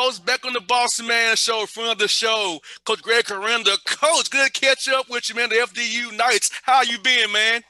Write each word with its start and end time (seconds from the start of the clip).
Folks, 0.00 0.18
back 0.18 0.46
on 0.46 0.54
the 0.54 0.62
Boss 0.62 0.98
Man 1.02 1.36
Show, 1.36 1.66
front 1.66 1.90
of 1.92 1.98
the 1.98 2.08
show, 2.08 2.58
Coach 2.86 3.02
Greg 3.02 3.26
Herenda. 3.26 3.76
Coach, 3.84 4.30
good 4.30 4.50
to 4.50 4.50
catch 4.58 4.88
up 4.88 5.10
with 5.10 5.28
you, 5.28 5.34
man. 5.34 5.50
The 5.50 5.56
FDU 5.56 6.16
Knights. 6.16 6.50
How 6.62 6.80
you 6.80 6.98
been, 7.00 7.30
man? 7.30 7.60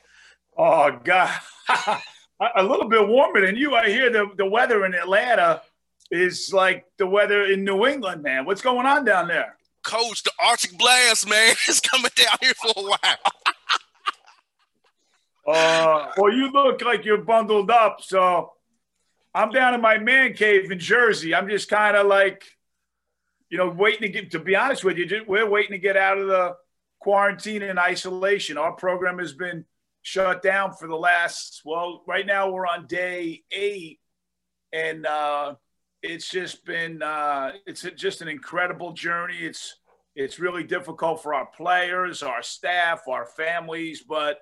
Oh 0.56 0.96
God, 1.02 1.28
a 2.56 2.62
little 2.62 2.88
bit 2.88 3.08
warmer 3.08 3.44
than 3.44 3.56
you. 3.56 3.74
I 3.74 3.88
hear 3.88 4.10
the 4.10 4.30
the 4.36 4.46
weather 4.46 4.86
in 4.86 4.94
Atlanta 4.94 5.62
is 6.12 6.52
like 6.52 6.84
the 6.98 7.06
weather 7.08 7.46
in 7.46 7.64
New 7.64 7.84
England, 7.84 8.22
man. 8.22 8.44
What's 8.44 8.62
going 8.62 8.86
on 8.86 9.04
down 9.04 9.26
there? 9.26 9.56
Coach, 9.82 10.22
the 10.22 10.30
Arctic 10.40 10.78
Blast, 10.78 11.28
man, 11.28 11.56
is 11.68 11.80
coming 11.80 12.12
down 12.14 12.36
here 12.40 12.54
for 12.54 12.72
a 12.76 12.82
while. 12.82 13.32
Uh, 15.48 16.12
well, 16.16 16.32
you 16.32 16.52
look 16.52 16.80
like 16.82 17.04
you're 17.04 17.24
bundled 17.24 17.72
up, 17.72 18.00
so 18.02 18.52
I'm 19.34 19.50
down 19.50 19.74
in 19.74 19.80
my 19.80 19.98
man 19.98 20.34
cave 20.34 20.70
in 20.70 20.78
Jersey. 20.78 21.34
I'm 21.34 21.48
just 21.48 21.68
kind 21.68 21.96
of 21.96 22.06
like, 22.06 22.44
you 23.48 23.58
know, 23.58 23.68
waiting 23.68 24.02
to 24.02 24.08
get. 24.08 24.30
To 24.32 24.38
be 24.38 24.56
honest 24.56 24.84
with 24.84 24.96
you, 24.98 25.06
just, 25.06 25.28
we're 25.28 25.48
waiting 25.48 25.72
to 25.72 25.78
get 25.78 25.96
out 25.96 26.18
of 26.18 26.26
the 26.26 26.56
quarantine 27.00 27.62
and 27.62 27.78
isolation. 27.78 28.58
Our 28.58 28.72
program 28.72 29.18
has 29.18 29.32
been 29.32 29.64
shut 30.02 30.42
down 30.42 30.72
for 30.74 30.88
the 30.88 30.96
last. 30.96 31.62
Well, 31.64 32.02
right 32.06 32.26
now 32.26 32.50
we're 32.50 32.66
on 32.66 32.86
day 32.86 33.42
eight, 33.52 34.00
and 34.72 35.06
uh, 35.06 35.54
it's 36.02 36.28
just 36.28 36.64
been. 36.64 37.02
Uh, 37.02 37.52
it's 37.66 37.82
just 37.96 38.22
an 38.22 38.28
incredible 38.28 38.92
journey. 38.92 39.38
It's 39.38 39.76
it's 40.16 40.40
really 40.40 40.64
difficult 40.64 41.22
for 41.22 41.34
our 41.34 41.46
players, 41.46 42.22
our 42.22 42.42
staff, 42.42 43.02
our 43.08 43.26
families, 43.26 44.02
but 44.02 44.38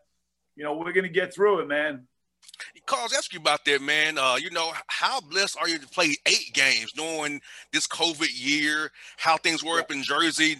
you 0.56 0.64
know 0.64 0.76
we're 0.76 0.92
gonna 0.92 1.08
get 1.08 1.34
through 1.34 1.60
it, 1.60 1.68
man. 1.68 2.06
Carl, 2.86 3.08
ask 3.16 3.32
you 3.32 3.38
about 3.38 3.64
that, 3.66 3.82
man. 3.82 4.18
Uh, 4.18 4.36
you 4.40 4.50
know, 4.50 4.72
how 4.86 5.20
blessed 5.20 5.58
are 5.60 5.68
you 5.68 5.78
to 5.78 5.86
play 5.88 6.16
eight 6.26 6.52
games 6.54 6.92
during 6.92 7.40
this 7.72 7.86
COVID 7.86 8.28
year? 8.32 8.90
How 9.16 9.36
things 9.36 9.62
were 9.62 9.78
up 9.78 9.92
in 9.92 10.02
Jersey 10.02 10.56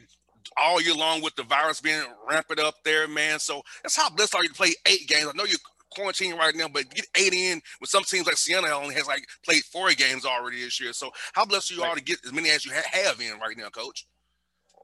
all 0.61 0.81
year 0.81 0.95
long 0.95 1.23
with 1.23 1.35
the 1.37 1.43
virus 1.43 1.81
being 1.81 2.03
rampant 2.29 2.61
up 2.61 2.77
there, 2.85 3.09
man. 3.09 3.39
So 3.39 3.63
that's 3.83 3.97
how 3.97 4.11
blessed 4.11 4.35
are 4.35 4.43
you 4.43 4.49
to 4.49 4.55
play 4.55 4.75
eight 4.87 5.09
games. 5.09 5.27
I 5.29 5.37
know 5.37 5.45
you're 5.45 5.59
quarantining 5.97 6.37
right 6.37 6.55
now, 6.55 6.69
but 6.69 6.91
get 6.91 7.07
eight 7.17 7.33
in 7.33 7.61
with 7.81 7.91
some 7.91 8.05
teams 8.05 8.27
like 8.27 8.37
Siena 8.37 8.69
only 8.69 8.95
has 8.95 9.07
like 9.07 9.27
played 9.45 9.63
four 9.65 9.91
games 9.93 10.25
already 10.25 10.63
this 10.63 10.81
year. 10.81 10.93
So 10.93 11.11
how 11.33 11.45
blessed 11.45 11.73
are 11.73 11.75
you 11.75 11.83
are 11.83 11.95
to 11.95 12.03
get 12.03 12.19
as 12.25 12.33
many 12.33 12.51
as 12.51 12.65
you 12.65 12.73
ha- 12.73 12.83
have 13.05 13.21
in 13.21 13.39
right 13.39 13.57
now, 13.57 13.69
Coach? 13.69 14.07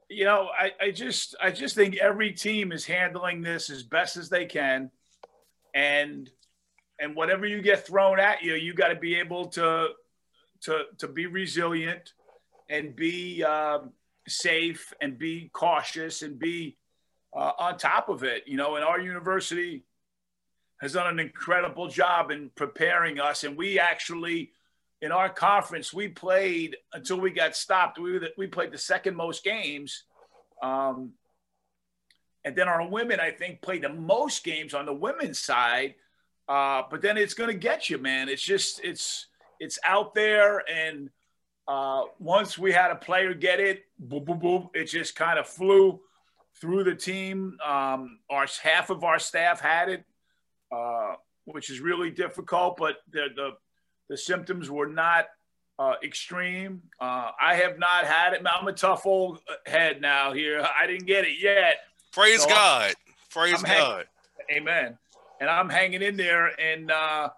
You 0.09 0.25
know, 0.25 0.49
I, 0.57 0.71
I 0.79 0.91
just 0.91 1.35
I 1.41 1.49
just 1.49 1.75
think 1.75 1.97
every 1.97 2.31
team 2.31 2.71
is 2.71 2.85
handling 2.85 3.41
this 3.41 3.69
as 3.69 3.81
best 3.81 4.17
as 4.17 4.29
they 4.29 4.45
can, 4.45 4.91
and 5.73 6.29
and 6.99 7.15
whatever 7.15 7.45
you 7.45 7.61
get 7.61 7.85
thrown 7.85 8.19
at 8.19 8.41
you, 8.41 8.53
you 8.55 8.73
got 8.73 8.89
to 8.89 8.95
be 8.95 9.15
able 9.15 9.47
to 9.47 9.89
to 10.61 10.83
to 10.97 11.07
be 11.07 11.25
resilient 11.25 12.13
and 12.69 12.95
be 12.95 13.43
um, 13.43 13.91
safe 14.27 14.93
and 15.01 15.17
be 15.17 15.49
cautious 15.53 16.21
and 16.21 16.39
be 16.39 16.77
uh, 17.35 17.51
on 17.59 17.77
top 17.77 18.09
of 18.09 18.23
it. 18.23 18.43
You 18.47 18.57
know, 18.57 18.75
and 18.75 18.85
our 18.85 18.99
university 18.99 19.83
has 20.81 20.93
done 20.93 21.07
an 21.07 21.19
incredible 21.19 21.87
job 21.87 22.31
in 22.31 22.49
preparing 22.55 23.19
us, 23.19 23.43
and 23.43 23.57
we 23.57 23.79
actually. 23.79 24.51
In 25.01 25.11
our 25.11 25.29
conference, 25.29 25.93
we 25.93 26.07
played 26.07 26.77
until 26.93 27.19
we 27.19 27.29
got 27.29 27.55
stopped. 27.55 27.99
We, 27.99 28.19
we 28.37 28.47
played 28.47 28.71
the 28.71 28.77
second 28.77 29.15
most 29.15 29.43
games. 29.43 30.03
Um, 30.63 31.11
and 32.45 32.55
then 32.55 32.67
our 32.67 32.87
women, 32.87 33.19
I 33.19 33.31
think, 33.31 33.61
played 33.61 33.83
the 33.83 33.89
most 33.89 34.43
games 34.43 34.73
on 34.73 34.85
the 34.85 34.93
women's 34.93 35.37
side 35.37 35.95
uh, 36.47 36.83
but 36.89 37.01
then 37.01 37.17
it's 37.17 37.33
going 37.33 37.49
to 37.49 37.57
get 37.57 37.89
you, 37.89 37.97
man. 37.97 38.29
It's 38.29 38.41
just 38.41 38.79
it's 38.83 39.27
it's 39.59 39.79
out 39.85 40.13
there, 40.13 40.63
and 40.69 41.09
uh, 41.67 42.03
once 42.19 42.57
we 42.57 42.71
had 42.71 42.91
a 42.91 42.95
player 42.95 43.33
get 43.33 43.59
it, 43.59 43.85
boom, 43.97 44.25
boom, 44.25 44.39
boom, 44.39 44.69
it 44.73 44.85
just 44.85 45.15
kind 45.15 45.39
of 45.39 45.47
flew 45.47 45.99
through 46.61 46.83
the 46.83 46.95
team. 46.95 47.57
Um, 47.65 48.19
our 48.29 48.45
half 48.61 48.89
of 48.89 49.03
our 49.03 49.17
staff 49.17 49.59
had 49.59 49.89
it, 49.89 50.05
uh, 50.71 51.15
which 51.45 51.69
is 51.69 51.79
really 51.79 52.11
difficult, 52.11 52.77
but 52.77 52.97
the 53.11 53.27
the, 53.35 53.51
the 54.09 54.17
symptoms 54.17 54.69
were 54.69 54.87
not 54.87 55.25
uh, 55.79 55.95
extreme. 56.03 56.83
Uh, 57.01 57.31
I 57.41 57.55
have 57.55 57.79
not 57.79 58.05
had 58.05 58.33
it. 58.33 58.43
I'm 58.45 58.67
a 58.67 58.73
tough 58.73 59.07
old 59.07 59.39
head 59.65 59.99
now. 59.99 60.31
Here, 60.31 60.63
I 60.79 60.85
didn't 60.85 61.07
get 61.07 61.25
it 61.25 61.41
yet. 61.41 61.77
Praise 62.11 62.43
so 62.43 62.49
God. 62.49 62.93
Praise 63.31 63.55
I'm 63.57 63.63
God. 63.63 64.05
Hanging, 64.47 64.61
amen 64.61 64.97
and 65.45 65.51
I'm 65.51 65.69
hanging 65.69 66.01
in 66.01 66.17
there. 66.17 66.59
And 66.59 66.89
uh, 66.89 67.29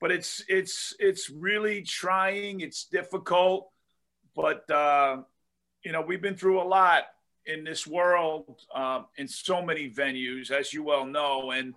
but 0.00 0.12
it's 0.12 0.44
it's 0.48 0.94
it's 0.98 1.30
really 1.30 1.80
trying. 1.82 2.60
It's 2.60 2.84
difficult, 2.84 3.70
but 4.36 4.70
uh, 4.70 5.22
you 5.82 5.92
know 5.92 6.02
we've 6.02 6.20
been 6.20 6.36
through 6.36 6.60
a 6.60 6.64
lot 6.64 7.04
in 7.46 7.64
this 7.64 7.86
world 7.86 8.60
um, 8.74 9.06
in 9.16 9.26
so 9.26 9.62
many 9.62 9.88
venues, 9.88 10.50
as 10.50 10.74
you 10.74 10.82
well 10.82 11.06
know, 11.06 11.52
and 11.52 11.74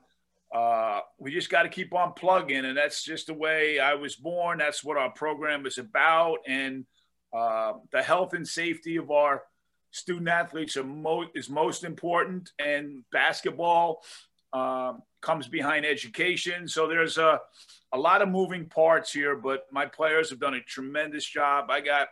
uh, 0.53 0.99
we 1.19 1.31
just 1.31 1.49
got 1.49 1.63
to 1.63 1.69
keep 1.69 1.93
on 1.93 2.11
plugging. 2.13 2.65
And 2.65 2.77
that's 2.77 3.01
just 3.03 3.27
the 3.27 3.33
way 3.33 3.79
I 3.79 3.93
was 3.93 4.15
born. 4.15 4.57
That's 4.57 4.83
what 4.83 4.97
our 4.97 5.09
program 5.09 5.65
is 5.65 5.77
about, 5.77 6.39
and 6.45 6.85
uh, 7.33 7.73
the 7.93 8.03
health 8.03 8.33
and 8.33 8.45
safety 8.45 8.97
of 8.97 9.09
our 9.09 9.43
student 9.91 10.27
athletes 10.27 10.75
mo- 10.83 11.29
is 11.33 11.49
most 11.49 11.85
important. 11.85 12.51
And 12.59 13.05
basketball 13.13 14.01
um, 14.55 15.01
comes 15.21 15.47
behind 15.47 15.85
education. 15.85 16.67
So 16.67 16.87
there's 16.87 17.17
a, 17.17 17.41
a 17.91 17.97
lot 17.97 18.21
of 18.21 18.29
moving 18.29 18.67
parts 18.67 19.11
here, 19.11 19.35
but 19.35 19.65
my 19.71 19.85
players 19.85 20.29
have 20.29 20.39
done 20.39 20.53
a 20.53 20.61
tremendous 20.61 21.25
job. 21.25 21.69
I 21.69 21.81
got 21.81 22.07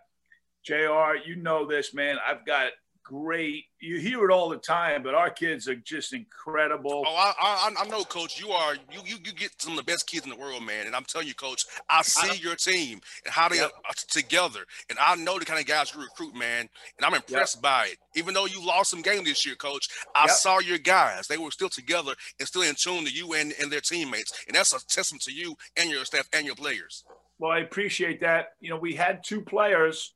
JR, 0.66 1.16
you 1.26 1.38
know 1.38 1.66
this, 1.66 1.94
man. 1.94 2.18
I've 2.26 2.46
got 2.46 2.72
great. 3.04 3.66
You 3.80 4.00
hear 4.00 4.28
it 4.30 4.34
all 4.34 4.50
the 4.50 4.58
time, 4.58 5.04
but 5.04 5.14
our 5.14 5.30
kids 5.30 5.68
are 5.68 5.76
just 5.76 6.14
incredible. 6.14 7.04
Oh, 7.06 7.16
I, 7.16 7.34
I, 7.40 7.84
I 7.84 7.88
know, 7.88 8.04
Coach. 8.04 8.40
You 8.40 8.52
are 8.52 8.76
you, 8.76 9.02
you 9.06 9.18
you 9.24 9.34
get 9.34 9.52
some 9.62 9.74
of 9.74 9.78
the 9.78 9.84
best 9.84 10.08
kids 10.08 10.26
in 10.26 10.30
the 10.32 10.38
world, 10.38 10.64
man. 10.64 10.88
And 10.88 10.96
I'm 10.96 11.04
telling 11.04 11.28
you, 11.28 11.34
Coach, 11.34 11.66
I 11.90 12.02
see 12.02 12.30
I, 12.32 12.34
your 12.36 12.56
team 12.56 13.02
and 13.26 13.34
how 13.34 13.50
they 13.50 13.58
yep. 13.58 13.72
are 13.86 13.94
together, 14.10 14.62
and 14.90 14.98
I 15.00 15.16
know 15.16 15.38
the 15.38 15.46
kind 15.46 15.60
of 15.60 15.66
guys 15.66 15.94
you 15.94 16.02
recruit, 16.02 16.36
man. 16.36 16.70
And 16.98 17.06
I'm 17.06 17.14
impressed 17.14 17.58
yep. 17.58 17.64
by 17.64 17.88
it. 17.92 17.98
Even 18.16 18.34
though 18.34 18.46
you 18.46 18.66
lost 18.66 18.92
some 18.92 19.02
game 19.02 19.24
this 19.26 19.46
year, 19.46 19.56
Coach, 19.56 19.90
I 20.16 20.24
yep. 20.24 20.32
saw 20.32 20.60
your 20.60 20.78
guys. 20.78 21.28
They 21.28 21.38
were 21.38 21.52
still 21.52 21.70
together 21.70 22.14
and 22.40 22.48
still 22.48 22.62
in 22.62 22.76
tune 22.76 23.06
to 23.06 23.12
you 23.12 23.34
and, 23.34 23.54
and 23.62 23.72
their 23.72 23.82
teammates, 23.82 24.34
and 24.48 24.56
that's 24.56 24.74
a 24.74 24.86
testament 24.88 25.24
to 25.24 25.32
you 25.32 25.56
and 25.78 25.90
your 25.90 26.06
staff 26.06 26.28
and 26.34 26.46
your 26.46 26.56
players. 26.56 27.04
Well, 27.40 27.52
I 27.52 27.60
appreciate 27.60 28.22
that. 28.22 28.54
You 28.62 28.70
know, 28.70 28.78
we 28.78 28.94
had 28.94 29.24
two 29.24 29.42
players 29.42 30.14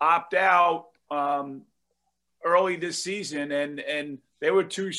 opt 0.00 0.34
out 0.34 0.86
um, 1.10 1.62
early 2.44 2.76
this 2.76 3.02
season, 3.02 3.52
and 3.52 3.80
and 3.80 4.18
they 4.40 4.50
were 4.50 4.64
two 4.64 4.92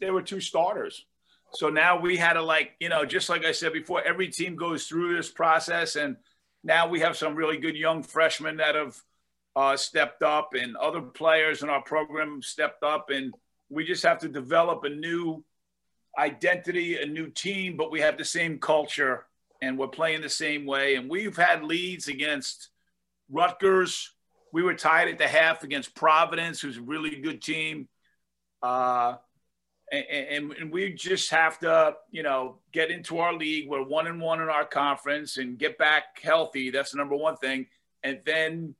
they 0.00 0.10
were 0.10 0.22
two 0.22 0.40
starters. 0.40 1.04
So 1.52 1.68
now 1.68 2.00
we 2.00 2.16
had 2.16 2.34
to 2.34 2.42
like 2.42 2.72
you 2.80 2.88
know 2.88 3.04
just 3.04 3.28
like 3.28 3.44
I 3.44 3.52
said 3.52 3.72
before, 3.72 4.02
every 4.02 4.28
team 4.28 4.56
goes 4.56 4.86
through 4.86 5.16
this 5.16 5.30
process, 5.30 5.96
and 5.96 6.16
now 6.62 6.88
we 6.88 7.00
have 7.00 7.16
some 7.16 7.34
really 7.34 7.58
good 7.58 7.76
young 7.76 8.02
freshmen 8.02 8.56
that 8.58 8.74
have 8.74 8.96
uh, 9.56 9.76
stepped 9.76 10.22
up, 10.22 10.50
and 10.54 10.76
other 10.76 11.00
players 11.00 11.62
in 11.62 11.68
our 11.68 11.82
program 11.82 12.42
stepped 12.42 12.82
up, 12.82 13.10
and 13.10 13.34
we 13.68 13.84
just 13.84 14.02
have 14.02 14.18
to 14.18 14.28
develop 14.28 14.84
a 14.84 14.90
new 14.90 15.44
identity, 16.18 17.00
a 17.00 17.06
new 17.06 17.28
team, 17.28 17.76
but 17.76 17.90
we 17.90 18.00
have 18.00 18.16
the 18.16 18.24
same 18.24 18.58
culture 18.58 19.26
and 19.62 19.78
we're 19.78 19.88
playing 19.88 20.20
the 20.20 20.28
same 20.28 20.66
way. 20.66 20.96
And 20.96 21.08
we've 21.08 21.36
had 21.36 21.64
leads 21.64 22.08
against 22.08 22.68
Rutgers, 23.30 24.13
we 24.54 24.62
were 24.62 24.74
tied 24.74 25.08
at 25.08 25.18
the 25.18 25.26
half 25.26 25.64
against 25.64 25.96
Providence, 25.96 26.60
who's 26.60 26.78
a 26.78 26.82
really 26.82 27.16
good 27.16 27.42
team. 27.42 27.88
Uh, 28.62 29.16
and, 29.90 30.52
and, 30.52 30.72
we 30.72 30.92
just 30.92 31.30
have 31.30 31.58
to, 31.58 31.96
you 32.12 32.22
know, 32.22 32.60
get 32.72 32.92
into 32.92 33.18
our 33.18 33.34
league. 33.34 33.68
We're 33.68 33.82
one 33.82 34.06
and 34.06 34.20
one 34.20 34.40
in 34.40 34.48
our 34.48 34.64
conference 34.64 35.38
and 35.38 35.58
get 35.58 35.76
back 35.76 36.20
healthy. 36.22 36.70
That's 36.70 36.92
the 36.92 36.98
number 36.98 37.16
one 37.16 37.36
thing. 37.36 37.66
And 38.04 38.20
then, 38.24 38.76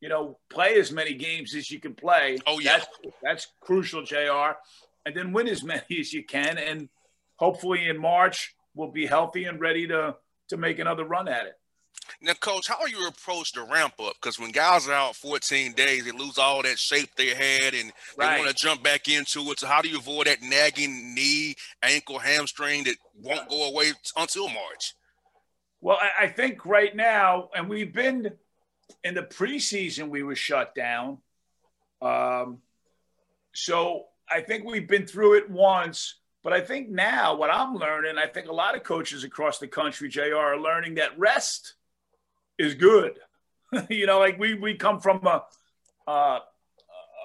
you 0.00 0.10
know, 0.10 0.38
play 0.50 0.78
as 0.78 0.92
many 0.92 1.14
games 1.14 1.54
as 1.54 1.70
you 1.70 1.80
can 1.80 1.94
play. 1.94 2.36
Oh 2.46 2.60
yeah, 2.60 2.78
that's, 2.78 2.88
that's 3.22 3.46
crucial, 3.60 4.04
Jr. 4.04 4.58
And 5.06 5.16
then 5.16 5.32
win 5.32 5.48
as 5.48 5.64
many 5.64 5.98
as 5.98 6.12
you 6.12 6.22
can. 6.22 6.58
And 6.58 6.90
hopefully 7.36 7.88
in 7.88 7.98
March 7.98 8.54
we'll 8.74 8.92
be 8.92 9.06
healthy 9.06 9.44
and 9.44 9.58
ready 9.58 9.86
to 9.88 10.16
to 10.50 10.56
make 10.58 10.78
another 10.78 11.04
run 11.04 11.28
at 11.28 11.46
it. 11.46 11.57
Now, 12.20 12.34
coach, 12.34 12.68
how 12.68 12.80
are 12.80 12.88
you 12.88 13.06
approach 13.06 13.52
the 13.52 13.62
ramp 13.62 13.94
up? 14.00 14.14
Because 14.20 14.38
when 14.38 14.50
guys 14.50 14.88
are 14.88 14.92
out 14.92 15.16
14 15.16 15.72
days, 15.72 16.04
they 16.04 16.10
lose 16.10 16.38
all 16.38 16.62
that 16.62 16.78
shape 16.78 17.10
they 17.16 17.28
had 17.28 17.74
and 17.74 17.92
right. 18.16 18.36
they 18.36 18.42
want 18.42 18.56
to 18.56 18.62
jump 18.62 18.82
back 18.82 19.08
into 19.08 19.40
it. 19.50 19.60
So, 19.60 19.66
how 19.66 19.82
do 19.82 19.88
you 19.88 19.98
avoid 19.98 20.26
that 20.26 20.42
nagging 20.42 21.14
knee, 21.14 21.54
ankle, 21.82 22.18
hamstring 22.18 22.84
that 22.84 22.96
won't 23.20 23.48
go 23.48 23.68
away 23.68 23.92
until 24.16 24.48
March? 24.48 24.94
Well, 25.80 25.98
I 26.18 26.26
think 26.26 26.66
right 26.66 26.94
now, 26.94 27.50
and 27.54 27.68
we've 27.68 27.92
been 27.92 28.32
in 29.04 29.14
the 29.14 29.22
preseason, 29.22 30.08
we 30.08 30.22
were 30.22 30.34
shut 30.34 30.74
down. 30.74 31.18
Um, 32.02 32.58
so 33.54 34.06
I 34.30 34.40
think 34.40 34.64
we've 34.64 34.88
been 34.88 35.06
through 35.06 35.34
it 35.34 35.50
once. 35.50 36.16
But 36.44 36.52
I 36.52 36.60
think 36.60 36.88
now 36.88 37.36
what 37.36 37.50
I'm 37.50 37.74
learning, 37.74 38.16
I 38.16 38.26
think 38.26 38.48
a 38.48 38.52
lot 38.52 38.76
of 38.76 38.82
coaches 38.82 39.24
across 39.24 39.58
the 39.58 39.68
country, 39.68 40.08
JR, 40.08 40.36
are 40.36 40.58
learning 40.58 40.94
that 40.94 41.18
rest 41.18 41.74
is 42.58 42.74
good. 42.74 43.18
you 43.88 44.06
know, 44.06 44.18
like 44.18 44.38
we 44.38 44.54
we 44.54 44.74
come 44.74 45.00
from 45.00 45.26
a 45.26 45.44
uh, 46.10 46.40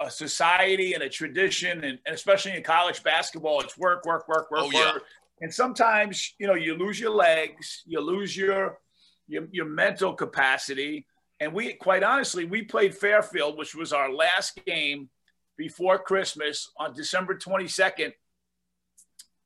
a 0.02 0.12
society 0.12 0.94
and 0.94 1.04
a 1.04 1.10
tradition, 1.10 1.84
and, 1.84 2.00
and, 2.06 2.16
especially 2.16 2.52
in 2.52 2.64
college 2.64 3.04
basketball, 3.04 3.62
it's 3.62 3.78
work, 3.78 4.06
work, 4.06 4.28
work, 4.28 4.50
work, 4.52 4.64
oh, 4.64 4.66
work. 4.66 4.74
Yeah. 4.74 4.98
And 5.42 5.54
sometimes, 5.54 6.34
you 6.40 6.48
know, 6.48 6.56
you 6.56 6.76
lose 6.76 7.00
your 7.00 7.12
legs, 7.12 7.84
you 7.86 8.00
lose 8.00 8.36
your, 8.36 8.80
your 9.28 9.48
your 9.52 9.66
mental 9.66 10.14
capacity. 10.14 11.06
And 11.40 11.54
we, 11.54 11.74
quite 11.74 12.04
honestly, 12.04 12.46
we 12.46 12.64
played 12.64 12.96
Fairfield, 12.96 13.58
which 13.58 13.76
was 13.76 13.92
our 13.92 14.12
last 14.12 14.60
game 14.66 15.10
before 15.58 16.00
Christmas 16.00 16.72
on 16.78 16.94
December 16.94 17.36
22nd, 17.36 18.14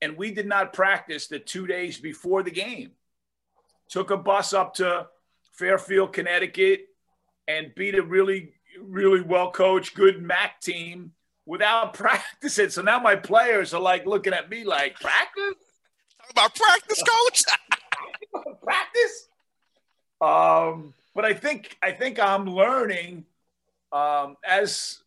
and 0.02 0.18
we 0.18 0.32
did 0.32 0.48
not 0.48 0.74
practice 0.74 1.28
the 1.28 1.40
two 1.40 1.68
days 1.68 2.00
before 2.00 2.44
the 2.44 2.52
game. 2.52 2.92
Took 3.90 4.12
a 4.12 4.18
bus 4.18 4.54
up 4.54 4.76
to 4.76 5.08
Fairfield, 5.58 6.14
Connecticut, 6.14 6.82
and 7.48 7.74
beat 7.76 7.96
a 7.96 8.02
really, 8.02 8.54
really 8.82 9.22
well 9.22 9.52
coached, 9.52 9.96
good 9.96 10.24
MAAC 10.24 10.60
team 10.62 11.12
without 11.46 11.94
practicing. 11.96 12.70
So 12.70 12.82
now 12.82 13.00
my 13.00 13.16
players 13.16 13.74
are 13.74 13.82
like 13.82 14.06
looking 14.06 14.34
at 14.34 14.50
me 14.50 14.64
like, 14.64 15.00
practice? 15.00 15.56
Talk 16.20 16.32
about 16.32 16.56
practice, 16.56 17.04
coach. 17.04 17.44
practice. 18.64 19.28
Um, 20.20 20.94
but 21.16 21.26
I 21.26 21.34
think 21.34 21.78
I 21.82 21.92
think 21.92 22.20
I'm 22.20 22.46
learning 22.46 23.26
um, 23.92 24.36
as 24.48 25.00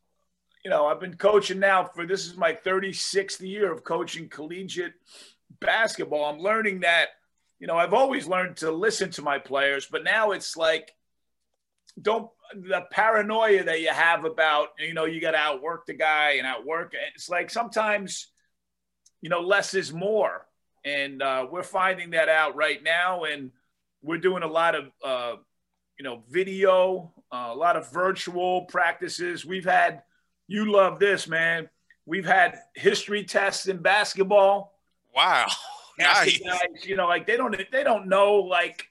you 0.64 0.70
know. 0.70 0.86
I've 0.86 1.00
been 1.00 1.16
coaching 1.16 1.58
now 1.58 1.84
for 1.84 2.06
this 2.06 2.26
is 2.26 2.36
my 2.36 2.52
36th 2.52 3.40
year 3.40 3.72
of 3.72 3.84
coaching 3.84 4.28
collegiate 4.28 4.94
basketball. 5.60 6.24
I'm 6.24 6.38
learning 6.38 6.80
that 6.80 7.08
you 7.60 7.66
know, 7.66 7.76
I've 7.76 7.92
always 7.92 8.26
learned 8.26 8.56
to 8.58 8.72
listen 8.72 9.10
to 9.12 9.22
my 9.22 9.38
players, 9.38 9.86
but 9.86 10.02
now 10.02 10.32
it's 10.32 10.56
like, 10.56 10.92
don't 12.00 12.30
the 12.54 12.82
paranoia 12.90 13.62
that 13.64 13.80
you 13.80 13.90
have 13.90 14.24
about, 14.24 14.68
you 14.78 14.94
know, 14.94 15.04
you 15.04 15.20
got 15.20 15.32
to 15.32 15.38
outwork 15.38 15.86
the 15.86 15.92
guy 15.92 16.32
and 16.32 16.46
outwork. 16.46 16.94
It's 17.14 17.28
like 17.28 17.50
sometimes, 17.50 18.28
you 19.20 19.28
know, 19.28 19.40
less 19.40 19.74
is 19.74 19.92
more. 19.92 20.46
And 20.84 21.22
uh, 21.22 21.46
we're 21.50 21.62
finding 21.62 22.10
that 22.10 22.28
out 22.28 22.56
right 22.56 22.82
now. 22.82 23.24
And 23.24 23.52
we're 24.02 24.18
doing 24.18 24.42
a 24.42 24.48
lot 24.48 24.74
of, 24.74 24.90
uh, 25.04 25.36
you 25.98 26.04
know, 26.04 26.22
video, 26.30 27.12
uh, 27.30 27.50
a 27.50 27.54
lot 27.54 27.76
of 27.76 27.92
virtual 27.92 28.62
practices. 28.62 29.44
We've 29.44 29.66
had, 29.66 30.02
you 30.48 30.72
love 30.72 30.98
this, 30.98 31.28
man. 31.28 31.68
We've 32.06 32.26
had 32.26 32.58
history 32.74 33.24
tests 33.24 33.68
in 33.68 33.78
basketball. 33.78 34.72
Wow 35.14 35.46
nice. 36.00 36.38
guys, 36.38 36.84
you 36.84 36.96
know, 36.96 37.06
like 37.06 37.26
they 37.26 37.36
don't 37.36 37.56
they 37.70 37.84
don't 37.84 38.08
know 38.08 38.34
like 38.36 38.86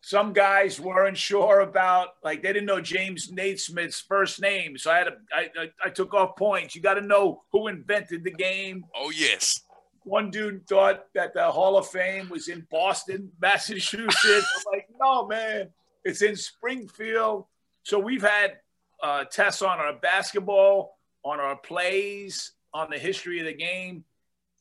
some 0.00 0.32
guys 0.32 0.80
weren't 0.80 1.16
sure 1.16 1.60
about 1.60 2.08
like 2.24 2.42
they 2.42 2.52
didn't 2.52 2.66
know 2.66 2.80
James 2.80 3.30
Naismith's 3.30 4.00
first 4.00 4.40
name, 4.40 4.76
so 4.76 4.90
I 4.90 4.98
had 4.98 5.04
to 5.04 5.16
I, 5.32 5.48
I, 5.58 5.70
I 5.86 5.90
took 5.90 6.12
off 6.14 6.36
points. 6.36 6.74
You 6.74 6.82
got 6.82 6.94
to 6.94 7.00
know 7.00 7.42
who 7.52 7.68
invented 7.68 8.24
the 8.24 8.32
game. 8.32 8.84
Oh 8.94 9.10
yes. 9.10 9.62
One 10.04 10.30
dude 10.30 10.66
thought 10.66 11.06
that 11.14 11.32
the 11.32 11.44
Hall 11.44 11.78
of 11.78 11.86
Fame 11.86 12.28
was 12.28 12.48
in 12.48 12.66
Boston, 12.72 13.30
Massachusetts. 13.40 14.16
I'm 14.26 14.72
like, 14.72 14.88
no, 15.00 15.28
man, 15.28 15.68
it's 16.04 16.22
in 16.22 16.34
Springfield. 16.34 17.46
So 17.84 18.00
we've 18.00 18.22
had 18.22 18.58
uh, 19.00 19.24
tests 19.24 19.62
on 19.62 19.78
our 19.78 19.92
basketball, 19.94 20.98
on 21.24 21.38
our 21.38 21.56
plays, 21.56 22.52
on 22.74 22.90
the 22.90 22.98
history 22.98 23.38
of 23.38 23.46
the 23.46 23.54
game. 23.54 24.04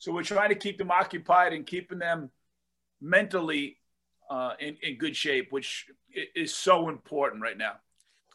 So 0.02 0.12
we're 0.12 0.24
trying 0.24 0.50
to 0.50 0.56
keep 0.56 0.80
them 0.80 0.90
occupied 0.90 1.54
and 1.54 1.64
keeping 1.64 2.00
them 2.00 2.32
mentally 3.00 3.78
uh, 4.32 4.54
in, 4.60 4.76
in 4.82 4.98
good 4.98 5.16
shape, 5.16 5.52
which 5.52 5.86
is 6.36 6.56
so 6.56 6.90
important 6.90 7.44
right 7.44 7.56
now. 7.56 7.74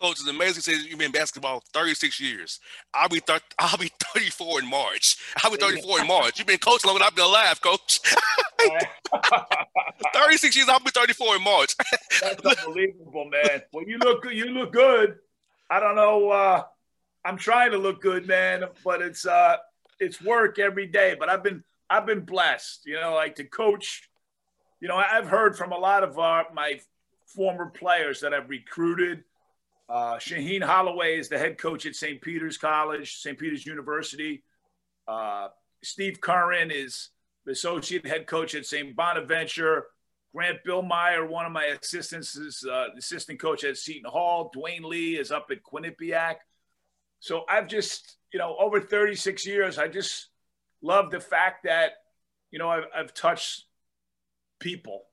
Coach, 0.01 0.21
it's 0.21 0.29
amazing. 0.29 0.63
Says 0.63 0.85
you've 0.85 0.97
been 0.97 1.07
in 1.07 1.13
basketball 1.13 1.65
36 1.73 2.21
years. 2.21 2.61
I'll 2.95 3.09
be 3.09 3.19
thir- 3.19 3.41
I'll 3.59 3.79
be 3.79 3.91
34 4.15 4.61
in 4.61 4.71
March. 4.71 5.17
I'll 5.43 5.51
be 5.51 5.57
34 5.57 6.03
in 6.03 6.07
March. 6.07 6.39
You've 6.39 6.47
been 6.47 6.59
coaching 6.59 6.87
longer 6.87 7.01
than 7.01 7.09
I've 7.09 7.17
been 7.17 7.25
alive, 7.25 7.61
Coach. 7.61 7.99
36 10.15 10.55
years. 10.55 10.69
I'll 10.69 10.79
be 10.79 10.91
34 10.91 11.35
in 11.35 11.43
March. 11.43 11.75
That's 12.23 12.47
unbelievable, 12.65 13.29
man. 13.29 13.63
Well, 13.73 13.89
you 13.89 13.99
look 13.99 14.23
good. 14.23 14.35
You 14.35 14.45
look 14.51 14.73
good. 14.73 15.17
I 15.69 15.81
don't 15.81 15.97
know. 15.97 16.31
Uh, 16.31 16.63
I'm 17.25 17.37
trying 17.37 17.73
to 17.73 17.79
look 17.79 18.01
good, 18.01 18.29
man, 18.29 18.63
but 18.85 19.03
it's 19.03 19.27
uh, 19.27 19.57
it's 19.99 20.23
work 20.23 20.59
every 20.59 20.87
day. 20.87 21.17
But 21.19 21.29
I've 21.29 21.43
been 21.43 21.65
I've 21.89 22.07
been 22.07 22.25
blessed, 22.25 22.83
you 22.87 23.01
know, 23.01 23.15
like 23.15 23.37
to 23.37 23.45
coach. 23.45 24.09
You 24.81 24.89
know, 24.89 24.97
I've 24.97 25.29
heard 25.29 25.57
from 25.57 25.73
a 25.73 25.79
lot 25.79 26.03
of 26.03 26.19
uh, 26.19 26.45
my 26.53 26.81
former 27.27 27.67
players 27.67 28.21
that 28.21 28.35
I've 28.35 28.51
recruited. 28.51 29.25
Uh, 29.89 30.17
Shaheen 30.17 30.63
Holloway 30.63 31.19
is 31.19 31.29
the 31.29 31.39
head 31.39 31.59
coach 31.59 31.87
at 31.87 31.95
St. 31.95 32.21
Peter's 32.21 32.59
College, 32.59 33.19
St. 33.19 33.39
Peter's 33.39 33.65
University. 33.65 34.43
Uh, 35.07 35.49
Steve 35.83 36.21
Curran 36.21 36.71
is 36.71 37.11
the 37.45 37.53
associate 37.53 38.07
head 38.07 38.27
coach 38.27 38.55
at 38.55 38.67
St. 38.67 38.95
Bonaventure. 38.97 39.87
Grant 40.35 40.59
Billmeier, 40.67 41.27
one 41.27 41.47
of 41.47 41.53
my 41.53 41.65
assistants, 41.65 42.37
is 42.37 42.63
uh, 42.71 42.89
assistant 42.99 43.41
coach 43.41 43.65
at 43.65 43.79
Seton 43.79 44.11
Hall. 44.11 44.51
Dwayne 44.55 44.85
Lee 44.85 45.17
is 45.17 45.31
up 45.31 45.47
at 45.51 45.63
Quinnipiac. 45.63 46.35
So 47.21 47.45
I've 47.49 47.69
just, 47.69 48.17
you 48.33 48.39
know, 48.39 48.57
over 48.59 48.81
36 48.81 49.47
years, 49.47 49.79
I 49.79 49.89
just 49.89 50.29
love 50.83 51.11
the 51.11 51.21
fact 51.21 51.65
that, 51.65 51.93
you 52.51 52.59
know, 52.59 52.69
I've, 52.69 52.85
I've 52.95 53.15
touched 53.15 53.65
people 54.61 55.05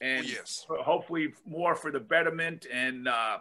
and 0.00 0.28
yes. 0.28 0.66
hopefully 0.68 1.34
more 1.46 1.74
for 1.74 1.90
the 1.90 2.00
betterment. 2.00 2.66
And, 2.70 3.08
uh, 3.08 3.38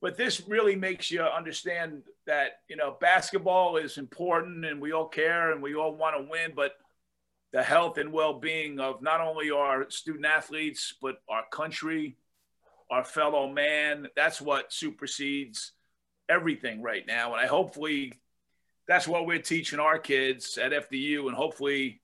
but 0.00 0.16
this 0.16 0.46
really 0.46 0.76
makes 0.76 1.10
you 1.10 1.22
understand 1.22 2.02
that 2.26 2.60
you 2.68 2.76
know 2.76 2.96
basketball 3.00 3.76
is 3.76 3.98
important 3.98 4.64
and 4.64 4.80
we 4.80 4.92
all 4.92 5.08
care 5.08 5.52
and 5.52 5.62
we 5.62 5.74
all 5.74 5.94
want 5.94 6.16
to 6.16 6.30
win 6.30 6.52
but 6.54 6.72
the 7.52 7.62
health 7.62 7.98
and 7.98 8.12
well-being 8.12 8.78
of 8.78 9.00
not 9.02 9.20
only 9.20 9.50
our 9.50 9.88
student 9.90 10.26
athletes 10.26 10.94
but 11.00 11.16
our 11.28 11.44
country 11.50 12.16
our 12.90 13.04
fellow 13.04 13.48
man 13.48 14.06
that's 14.14 14.40
what 14.40 14.72
supersedes 14.72 15.72
everything 16.28 16.82
right 16.82 17.06
now 17.06 17.32
and 17.32 17.40
i 17.40 17.46
hopefully 17.46 18.12
that's 18.88 19.08
what 19.08 19.26
we're 19.26 19.38
teaching 19.38 19.78
our 19.78 19.98
kids 19.98 20.58
at 20.58 20.72
fdu 20.72 21.26
and 21.26 21.34
hopefully 21.34 22.00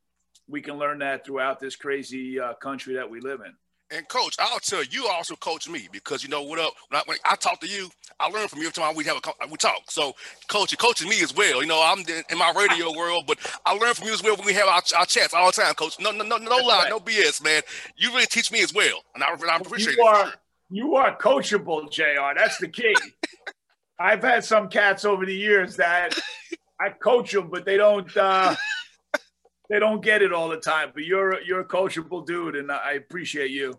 we 0.49 0.61
can 0.61 0.77
learn 0.77 0.99
that 0.99 1.25
throughout 1.25 1.61
this 1.61 1.77
crazy 1.77 2.39
uh, 2.39 2.55
country 2.55 2.95
that 2.95 3.09
we 3.09 3.21
live 3.21 3.41
in 3.41 3.55
and 3.93 4.09
coach, 4.09 4.37
I'll 4.39 4.59
tell 4.59 4.83
you, 4.83 5.03
you 5.03 5.09
also 5.09 5.37
coach 5.37 5.69
me 5.69 5.89
because 5.93 6.23
you 6.23 6.31
know 6.31 6.43
what 6.43 6.59
up. 6.59 6.73
When 6.89 7.01
I, 7.01 7.03
when 7.07 7.19
I 7.25 7.37
talk 7.37 7.61
to 7.61 7.69
you, 7.69 7.91
I 8.19 8.29
learn 8.29 8.49
from 8.49 8.61
you 8.61 8.67
every 8.67 8.83
time 8.83 8.95
we 8.97 9.05
have 9.05 9.19
a 9.19 9.47
we 9.49 9.57
talk. 9.57 9.91
So, 9.91 10.15
coach, 10.49 10.73
you're 10.73 10.79
coaching 10.79 11.09
me 11.09 11.23
as 11.23 11.35
well. 11.35 11.61
You 11.61 11.69
know, 11.69 11.83
I'm 11.85 11.99
in 12.31 12.39
my 12.39 12.53
radio 12.57 12.91
world, 12.97 13.25
but 13.27 13.39
I 13.67 13.75
learn 13.75 13.95
from 13.95 14.07
you 14.07 14.15
as 14.15 14.23
well 14.23 14.37
when 14.37 14.47
we 14.47 14.55
have 14.55 14.67
our, 14.67 14.83
our 14.97 15.07
chats 15.07 15.35
all 15.35 15.47
the 15.47 15.53
time, 15.53 15.75
coach. 15.75 15.97
No, 16.01 16.11
no, 16.11 16.25
no, 16.25 16.39
no 16.39 16.57
lie, 16.57 16.87
no 16.89 17.01
BS, 17.01 17.45
man. 17.45 17.63
You 17.97 18.11
really 18.11 18.27
teach 18.27 18.51
me 18.51 18.63
as 18.63 18.73
well, 18.73 19.03
and 19.15 19.23
I, 19.23 19.29
I 19.29 19.57
appreciate 19.57 19.97
you 19.97 20.03
it. 20.03 20.07
Are, 20.07 20.25
sure. 20.25 20.35
You 20.71 20.95
are 20.97 21.17
coachable, 21.19 21.91
Jr. 21.91 22.35
That's 22.35 22.57
the 22.57 22.69
key. 22.69 22.95
I've 24.03 24.23
had 24.23 24.45
some 24.45 24.69
cats 24.69 25.05
over 25.05 25.25
the 25.25 25.35
years 25.35 25.77
that 25.77 26.19
I 26.81 26.91
coach 26.91 27.31
them, 27.31 27.49
but 27.51 27.65
they 27.65 27.77
don't. 27.77 28.15
Uh, 28.17 28.57
they 29.71 29.79
don't 29.79 30.03
get 30.03 30.23
it 30.23 30.33
all 30.33 30.49
the 30.49 30.57
time. 30.57 30.91
But 30.93 31.05
you're 31.05 31.41
you're 31.43 31.61
a 31.61 31.65
coachable 31.65 32.27
dude, 32.27 32.57
and 32.57 32.73
I 32.73 32.95
appreciate 32.95 33.51
you. 33.51 33.79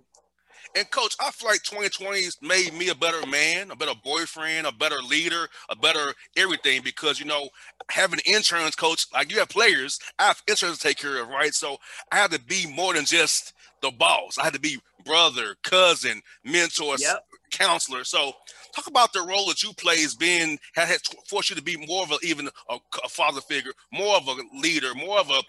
And 0.75 0.89
coach, 0.89 1.15
I 1.19 1.29
feel 1.31 1.49
like 1.49 1.61
2020 1.63 2.23
has 2.23 2.37
made 2.41 2.73
me 2.73 2.89
a 2.89 2.95
better 2.95 3.27
man, 3.27 3.69
a 3.69 3.75
better 3.75 3.93
boyfriend, 4.03 4.65
a 4.65 4.71
better 4.71 5.01
leader, 5.01 5.47
a 5.69 5.75
better 5.75 6.13
everything 6.37 6.81
because 6.83 7.19
you 7.19 7.25
know 7.25 7.49
having 7.89 8.19
insurance 8.25 8.75
coach 8.75 9.05
like 9.13 9.29
you 9.29 9.39
have 9.39 9.49
players, 9.49 9.99
I 10.17 10.27
have 10.27 10.41
insurance 10.47 10.79
to 10.79 10.87
take 10.87 10.97
care 10.97 11.21
of, 11.21 11.27
right? 11.27 11.53
So 11.53 11.77
I 12.11 12.15
have 12.15 12.31
to 12.31 12.39
be 12.39 12.65
more 12.73 12.93
than 12.93 13.03
just 13.03 13.53
the 13.81 13.91
boss. 13.91 14.37
I 14.37 14.45
had 14.45 14.53
to 14.53 14.59
be 14.59 14.79
brother, 15.05 15.55
cousin, 15.63 16.21
mentor, 16.45 16.95
yep. 16.97 17.25
counselor. 17.51 18.05
So 18.05 18.31
talk 18.73 18.87
about 18.87 19.13
the 19.13 19.21
role 19.21 19.47
that 19.47 19.63
you 19.63 19.73
play 19.73 20.03
as 20.03 20.15
being 20.15 20.59
has 20.75 21.01
forced 21.27 21.49
you 21.49 21.55
to 21.55 21.63
be 21.63 21.77
more 21.87 22.03
of 22.03 22.11
a 22.11 22.17
even 22.23 22.49
a, 22.69 22.77
a 23.03 23.09
father 23.09 23.41
figure, 23.41 23.71
more 23.91 24.15
of 24.17 24.27
a 24.27 24.35
leader, 24.59 24.93
more 24.95 25.19
of 25.19 25.29
a 25.29 25.41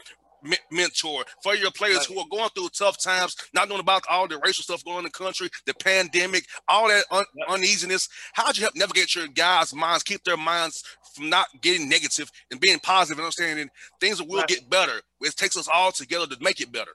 mentor 0.71 1.25
for 1.43 1.55
your 1.55 1.71
players 1.71 1.99
right. 1.99 2.07
who 2.09 2.19
are 2.19 2.27
going 2.31 2.51
through 2.51 2.69
tough 2.69 3.03
times, 3.03 3.37
not 3.55 3.69
knowing 3.69 3.81
about 3.81 4.03
all 4.11 4.29
the 4.29 4.39
racial 4.45 4.63
stuff 4.63 4.85
going 4.85 4.99
in 4.99 5.05
the 5.05 5.11
country, 5.11 5.49
the 5.67 5.75
pandemic, 5.75 6.47
all 6.69 6.89
that 6.89 7.05
un- 7.11 7.25
uneasiness. 7.49 8.09
How'd 8.33 8.57
you 8.57 8.63
help 8.63 8.77
navigate 8.77 9.15
your 9.15 9.29
guys' 9.29 9.75
minds, 9.75 10.03
keep 10.03 10.23
their 10.25 10.37
minds 10.37 10.85
from 11.15 11.31
not 11.31 11.47
getting 11.61 11.89
negative 11.89 12.31
and 12.51 12.61
being 12.61 12.79
positive 12.79 13.19
and 13.19 13.25
understanding 13.25 13.71
things 14.01 14.23
will 14.23 14.39
right. 14.39 14.49
get 14.49 14.69
better? 14.69 15.01
It 15.21 15.37
takes 15.37 15.57
us 15.57 15.69
all 15.73 15.93
together 15.93 16.27
to 16.27 16.37
make 16.41 16.61
it 16.61 16.73
better. 16.73 16.93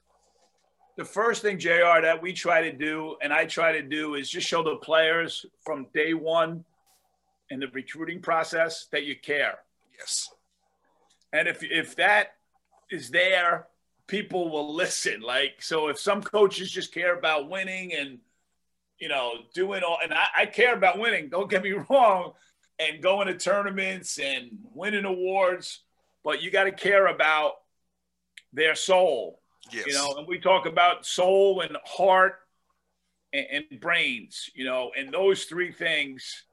The 0.97 1.05
first 1.05 1.41
thing, 1.41 1.57
JR, 1.57 2.01
that 2.01 2.21
we 2.21 2.33
try 2.33 2.61
to 2.61 2.73
do, 2.73 3.15
and 3.21 3.31
I 3.31 3.45
try 3.45 3.71
to 3.71 3.81
do, 3.81 4.15
is 4.15 4.29
just 4.29 4.47
show 4.47 4.63
the 4.63 4.75
players 4.77 5.45
from 5.65 5.87
day 5.93 6.13
one 6.13 6.65
in 7.49 7.59
the 7.59 7.67
recruiting 7.69 8.21
process 8.21 8.87
that 8.91 9.05
you 9.05 9.15
care. 9.15 9.59
Yes. 9.97 10.29
And 11.31 11.47
if 11.47 11.63
if 11.63 11.95
that 11.95 12.35
is 12.91 13.09
there, 13.09 13.67
people 14.07 14.49
will 14.49 14.73
listen. 14.73 15.21
Like, 15.21 15.61
so 15.61 15.87
if 15.87 15.99
some 15.99 16.21
coaches 16.21 16.71
just 16.71 16.93
care 16.93 17.17
about 17.17 17.49
winning 17.49 17.93
and, 17.93 18.17
you 18.99 19.07
know, 19.07 19.33
doing 19.53 19.83
all, 19.83 19.99
and 20.03 20.13
I, 20.13 20.25
I 20.37 20.45
care 20.47 20.73
about 20.73 20.99
winning, 20.99 21.29
don't 21.29 21.49
get 21.49 21.63
me 21.63 21.71
wrong, 21.89 22.33
and 22.79 23.01
going 23.01 23.27
to 23.27 23.37
tournaments 23.37 24.19
and 24.19 24.49
winning 24.73 25.05
awards, 25.05 25.81
but 26.23 26.41
you 26.41 26.49
got 26.49 26.63
to 26.63 26.71
care 26.71 27.07
about 27.07 27.53
their 28.51 28.75
soul. 28.75 29.39
Yes. 29.71 29.85
You 29.87 29.93
know, 29.93 30.15
and 30.17 30.27
we 30.27 30.39
talk 30.39 30.65
about 30.65 31.05
soul 31.05 31.61
and 31.61 31.77
heart 31.85 32.39
and, 33.33 33.45
and 33.71 33.79
brains, 33.79 34.49
you 34.53 34.65
know, 34.65 34.91
and 34.97 35.13
those 35.13 35.45
three 35.45 35.71
things 35.71 36.43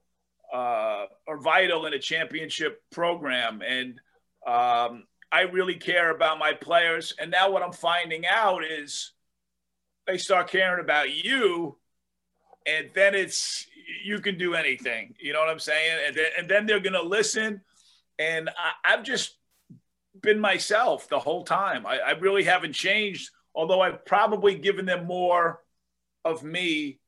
uh, 0.53 1.07
are 1.27 1.39
vital 1.39 1.87
in 1.87 1.95
a 1.95 1.99
championship 1.99 2.83
program. 2.93 3.63
And 3.67 4.01
um, 4.47 5.05
I 5.33 5.43
really 5.43 5.75
care 5.75 6.11
about 6.11 6.39
my 6.39 6.53
players. 6.53 7.15
And 7.19 7.31
now 7.31 7.51
what 7.51 7.63
I'm 7.63 7.73
finding 7.73 8.25
out 8.27 8.65
is 8.65 9.13
they 10.07 10.19
start 10.19 10.49
caring 10.49 10.83
about 10.83 11.11
you, 11.11 11.77
and 12.65 12.91
then 12.95 13.15
it's 13.15 13.67
you 14.05 14.21
can 14.21 14.39
do 14.39 14.55
anything. 14.55 15.15
You 15.19 15.33
know 15.33 15.41
what 15.41 15.49
I'm 15.49 15.59
saying? 15.59 15.99
And 16.07 16.17
then, 16.17 16.27
and 16.39 16.49
then 16.49 16.67
they're 16.67 16.81
gonna 16.81 17.03
listen. 17.03 17.61
And 18.19 18.49
I, 18.85 18.91
have 18.91 19.03
just 19.03 19.37
been 20.27 20.41
myself 20.41 21.09
the 21.09 21.19
whole 21.19 21.45
time. 21.45 21.87
I, 21.87 21.99
I 21.99 22.11
really 22.11 22.45
haven't 22.45 22.75
changed, 22.75 23.31
although 23.55 23.81
I've 23.81 24.05
probably 24.05 24.57
given 24.57 24.85
them 24.85 25.07
more 25.07 25.63
of 26.25 26.43
me 26.43 26.99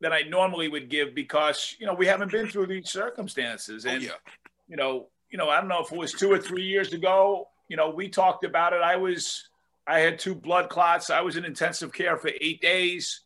than 0.00 0.12
I 0.12 0.22
normally 0.22 0.68
would 0.68 0.88
give 0.88 1.14
because 1.14 1.76
you 1.78 1.86
know 1.86 1.94
we 1.94 2.06
haven't 2.06 2.32
been 2.32 2.48
through 2.48 2.66
these 2.66 2.90
circumstances. 2.90 3.86
Oh, 3.86 3.90
and 3.90 4.02
oh, 4.02 4.06
yeah. 4.06 4.32
you 4.66 4.76
know, 4.76 5.08
you 5.30 5.38
know, 5.38 5.48
I 5.48 5.60
don't 5.60 5.68
know 5.68 5.82
if 5.82 5.92
it 5.92 5.98
was 5.98 6.12
two 6.12 6.32
or 6.32 6.38
three 6.38 6.64
years 6.64 6.92
ago. 6.92 7.46
You 7.68 7.76
know, 7.76 7.90
we 7.90 8.08
talked 8.08 8.44
about 8.44 8.72
it. 8.72 8.80
I 8.82 8.96
was, 8.96 9.48
I 9.86 10.00
had 10.00 10.18
two 10.18 10.34
blood 10.34 10.68
clots. 10.70 11.10
I 11.10 11.20
was 11.20 11.36
in 11.36 11.44
intensive 11.44 11.92
care 11.92 12.16
for 12.16 12.30
eight 12.40 12.60
days. 12.60 13.20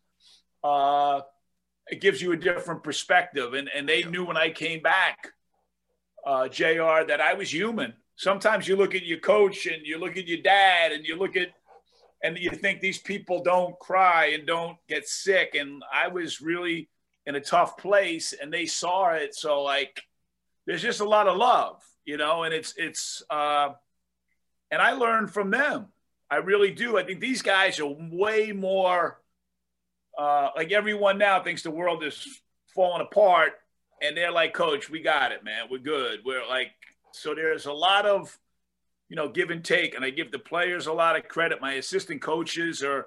Uh, 0.62 1.22
it 1.86 2.00
gives 2.00 2.20
you 2.20 2.32
a 2.32 2.36
different 2.36 2.82
perspective. 2.82 3.54
And, 3.54 3.70
and 3.74 3.88
they 3.88 4.02
knew 4.02 4.24
when 4.24 4.36
I 4.36 4.50
came 4.50 4.82
back, 4.82 5.28
uh, 6.26 6.48
JR, 6.48 7.06
that 7.06 7.20
I 7.22 7.34
was 7.34 7.52
human. 7.52 7.94
Sometimes 8.16 8.68
you 8.68 8.76
look 8.76 8.94
at 8.94 9.04
your 9.04 9.18
coach 9.18 9.66
and 9.66 9.84
you 9.84 9.98
look 9.98 10.16
at 10.16 10.26
your 10.26 10.40
dad 10.42 10.92
and 10.92 11.04
you 11.04 11.16
look 11.16 11.36
at, 11.36 11.48
and 12.22 12.38
you 12.38 12.50
think 12.50 12.80
these 12.80 12.98
people 12.98 13.42
don't 13.42 13.78
cry 13.78 14.26
and 14.34 14.46
don't 14.46 14.78
get 14.88 15.08
sick. 15.08 15.54
And 15.54 15.82
I 15.92 16.08
was 16.08 16.40
really 16.40 16.88
in 17.26 17.34
a 17.34 17.40
tough 17.40 17.76
place 17.76 18.32
and 18.32 18.52
they 18.52 18.66
saw 18.66 19.10
it. 19.10 19.34
So, 19.34 19.62
like, 19.62 20.02
there's 20.66 20.82
just 20.82 21.00
a 21.00 21.08
lot 21.08 21.28
of 21.28 21.36
love 21.36 21.82
you 22.04 22.16
know, 22.16 22.42
and 22.42 22.54
it's 22.54 22.74
it's 22.76 23.22
uh, 23.30 23.70
and 24.70 24.80
I 24.80 24.92
learned 24.92 25.32
from 25.32 25.50
them. 25.50 25.86
I 26.30 26.36
really 26.36 26.70
do. 26.72 26.98
I 26.98 27.04
think 27.04 27.20
these 27.20 27.42
guys 27.42 27.80
are 27.80 27.86
way 27.86 28.52
more 28.52 29.20
uh, 30.18 30.50
like 30.56 30.72
everyone 30.72 31.18
now 31.18 31.42
thinks 31.42 31.62
the 31.62 31.70
world 31.70 32.04
is 32.04 32.40
falling 32.74 33.02
apart, 33.02 33.52
and 34.02 34.16
they're 34.16 34.32
like, 34.32 34.52
Coach, 34.52 34.90
we 34.90 35.00
got 35.00 35.32
it, 35.32 35.44
man. 35.44 35.66
We're 35.70 35.78
good. 35.78 36.20
We're 36.24 36.46
like, 36.46 36.72
so 37.14 37.34
there's 37.34 37.66
a 37.66 37.72
lot 37.72 38.06
of 38.06 38.38
you 39.08 39.16
know 39.16 39.28
give 39.28 39.50
and 39.50 39.64
take, 39.64 39.94
and 39.94 40.04
I 40.04 40.10
give 40.10 40.32
the 40.32 40.38
players 40.38 40.86
a 40.86 40.92
lot 40.92 41.16
of 41.16 41.28
credit. 41.28 41.60
My 41.60 41.74
assistant 41.74 42.22
coaches 42.22 42.82
are 42.82 43.06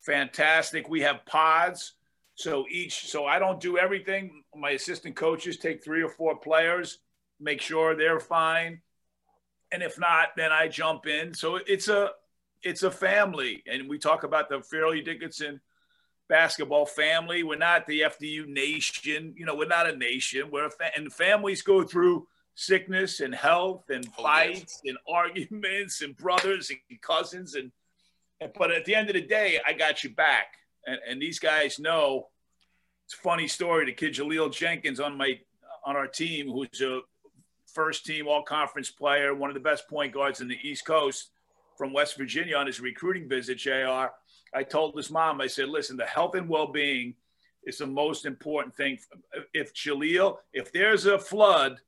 fantastic. 0.00 0.88
We 0.88 1.02
have 1.02 1.24
pods. 1.26 1.92
So 2.36 2.64
each, 2.68 3.06
so 3.06 3.26
I 3.26 3.38
don't 3.38 3.60
do 3.60 3.78
everything. 3.78 4.42
My 4.56 4.70
assistant 4.70 5.14
coaches 5.14 5.56
take 5.56 5.84
three 5.84 6.02
or 6.02 6.08
four 6.08 6.36
players 6.36 6.98
make 7.40 7.60
sure 7.60 7.94
they're 7.94 8.20
fine. 8.20 8.80
And 9.72 9.82
if 9.82 9.98
not, 9.98 10.28
then 10.36 10.52
I 10.52 10.68
jump 10.68 11.06
in. 11.06 11.34
So 11.34 11.56
it's 11.56 11.88
a 11.88 12.10
it's 12.62 12.82
a 12.82 12.90
family. 12.90 13.62
And 13.66 13.88
we 13.88 13.98
talk 13.98 14.24
about 14.24 14.48
the 14.48 14.62
Fairleigh 14.62 15.02
Dickinson 15.02 15.60
basketball 16.28 16.86
family. 16.86 17.42
We're 17.42 17.58
not 17.58 17.86
the 17.86 18.02
FDU 18.02 18.46
nation. 18.46 19.34
You 19.36 19.44
know, 19.46 19.54
we're 19.54 19.66
not 19.66 19.88
a 19.88 19.96
nation. 19.96 20.50
We're 20.50 20.66
a 20.66 20.70
fa- 20.70 20.96
and 20.96 21.12
families 21.12 21.62
go 21.62 21.82
through 21.82 22.26
sickness 22.54 23.20
and 23.20 23.34
health 23.34 23.84
and 23.90 24.06
oh, 24.18 24.22
fights 24.22 24.80
yes. 24.84 24.94
and 24.94 24.98
arguments 25.08 26.02
and 26.02 26.16
brothers 26.16 26.70
and 26.70 27.00
cousins 27.00 27.54
and, 27.54 27.72
and 28.40 28.52
but 28.56 28.70
at 28.70 28.84
the 28.84 28.94
end 28.94 29.08
of 29.08 29.14
the 29.14 29.22
day, 29.22 29.60
I 29.66 29.72
got 29.72 30.04
you 30.04 30.10
back. 30.10 30.54
And, 30.86 30.98
and 31.08 31.22
these 31.22 31.38
guys 31.38 31.78
know 31.78 32.28
it's 33.06 33.14
a 33.14 33.18
funny 33.18 33.48
story. 33.48 33.86
The 33.86 33.92
kid 33.92 34.14
Jahlil 34.14 34.52
Jenkins 34.52 35.00
on 35.00 35.16
my 35.16 35.38
on 35.86 35.96
our 35.96 36.06
team, 36.06 36.50
who's 36.50 36.80
a 36.80 37.00
first 37.66 38.06
team 38.06 38.26
all 38.26 38.42
conference 38.42 38.90
player, 38.90 39.34
one 39.34 39.50
of 39.50 39.54
the 39.54 39.60
best 39.60 39.88
point 39.88 40.12
guards 40.12 40.40
in 40.40 40.48
the 40.48 40.58
East 40.62 40.86
Coast 40.86 41.30
from 41.76 41.92
West 41.92 42.16
Virginia 42.16 42.56
on 42.56 42.66
his 42.66 42.80
recruiting 42.80 43.28
visit, 43.28 43.58
JR. 43.58 44.06
I 44.54 44.62
told 44.62 44.96
his 44.96 45.10
mom, 45.10 45.40
I 45.40 45.48
said, 45.48 45.68
listen, 45.68 45.96
the 45.96 46.06
health 46.06 46.34
and 46.34 46.48
well 46.48 46.68
being 46.68 47.14
is 47.64 47.78
the 47.78 47.86
most 47.86 48.26
important 48.26 48.74
thing. 48.76 48.98
If 49.52 49.74
Jahlil, 49.74 50.36
if 50.52 50.72
there's 50.72 51.06
a 51.06 51.18
flood, 51.18 51.80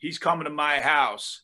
he's 0.00 0.18
coming 0.18 0.44
to 0.44 0.50
my 0.50 0.80
house. 0.80 1.42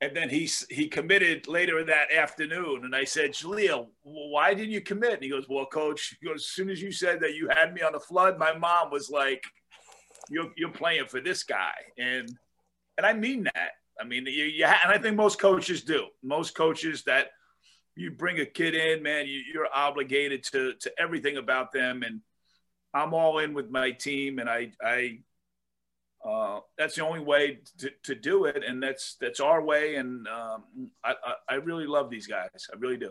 And 0.00 0.14
then 0.14 0.28
he, 0.28 0.50
he 0.68 0.88
committed 0.88 1.48
later 1.48 1.82
that 1.84 2.12
afternoon. 2.12 2.82
And 2.84 2.94
I 2.94 3.04
said, 3.04 3.30
Jahlil, 3.30 3.86
why 4.02 4.52
didn't 4.52 4.72
you 4.72 4.82
commit? 4.82 5.14
And 5.14 5.22
he 5.22 5.30
goes, 5.30 5.46
Well, 5.48 5.64
coach, 5.64 6.14
goes, 6.22 6.40
as 6.42 6.46
soon 6.46 6.68
as 6.68 6.82
you 6.82 6.92
said 6.92 7.20
that 7.20 7.34
you 7.34 7.48
had 7.48 7.72
me 7.72 7.80
on 7.80 7.92
the 7.92 8.00
flood, 8.00 8.38
my 8.38 8.52
mom 8.52 8.90
was 8.90 9.08
like, 9.08 9.42
you're, 10.28 10.50
you're 10.56 10.70
playing 10.70 11.06
for 11.06 11.20
this 11.20 11.42
guy. 11.44 11.72
And 11.96 12.28
and 12.96 13.06
I 13.06 13.12
mean 13.12 13.44
that. 13.44 13.70
I 14.00 14.04
mean, 14.04 14.26
you, 14.26 14.44
you 14.44 14.66
ha- 14.66 14.80
and 14.84 14.92
I 14.92 14.98
think 14.98 15.16
most 15.16 15.40
coaches 15.40 15.82
do. 15.82 16.06
Most 16.22 16.54
coaches 16.54 17.02
that 17.04 17.28
you 17.96 18.10
bring 18.10 18.40
a 18.40 18.46
kid 18.46 18.74
in, 18.74 19.02
man, 19.02 19.26
you, 19.26 19.60
are 19.60 19.68
obligated 19.74 20.44
to 20.52 20.74
to 20.80 20.92
everything 20.98 21.36
about 21.36 21.72
them. 21.72 22.02
And 22.02 22.20
I'm 22.92 23.14
all 23.14 23.38
in 23.38 23.54
with 23.54 23.70
my 23.70 23.90
team, 23.92 24.38
and 24.38 24.48
I 24.48 24.72
I 24.82 25.18
uh, 26.24 26.60
that's 26.78 26.94
the 26.94 27.04
only 27.04 27.20
way 27.20 27.58
to, 27.78 27.90
to 28.02 28.14
do 28.14 28.46
it, 28.46 28.64
and 28.66 28.82
that's 28.82 29.16
that's 29.20 29.40
our 29.40 29.62
way. 29.62 29.96
And 29.96 30.26
um, 30.28 30.64
I, 31.04 31.14
I, 31.24 31.34
I 31.50 31.54
really 31.56 31.86
love 31.86 32.10
these 32.10 32.26
guys. 32.26 32.48
I 32.72 32.76
really 32.78 32.96
do. 32.96 33.10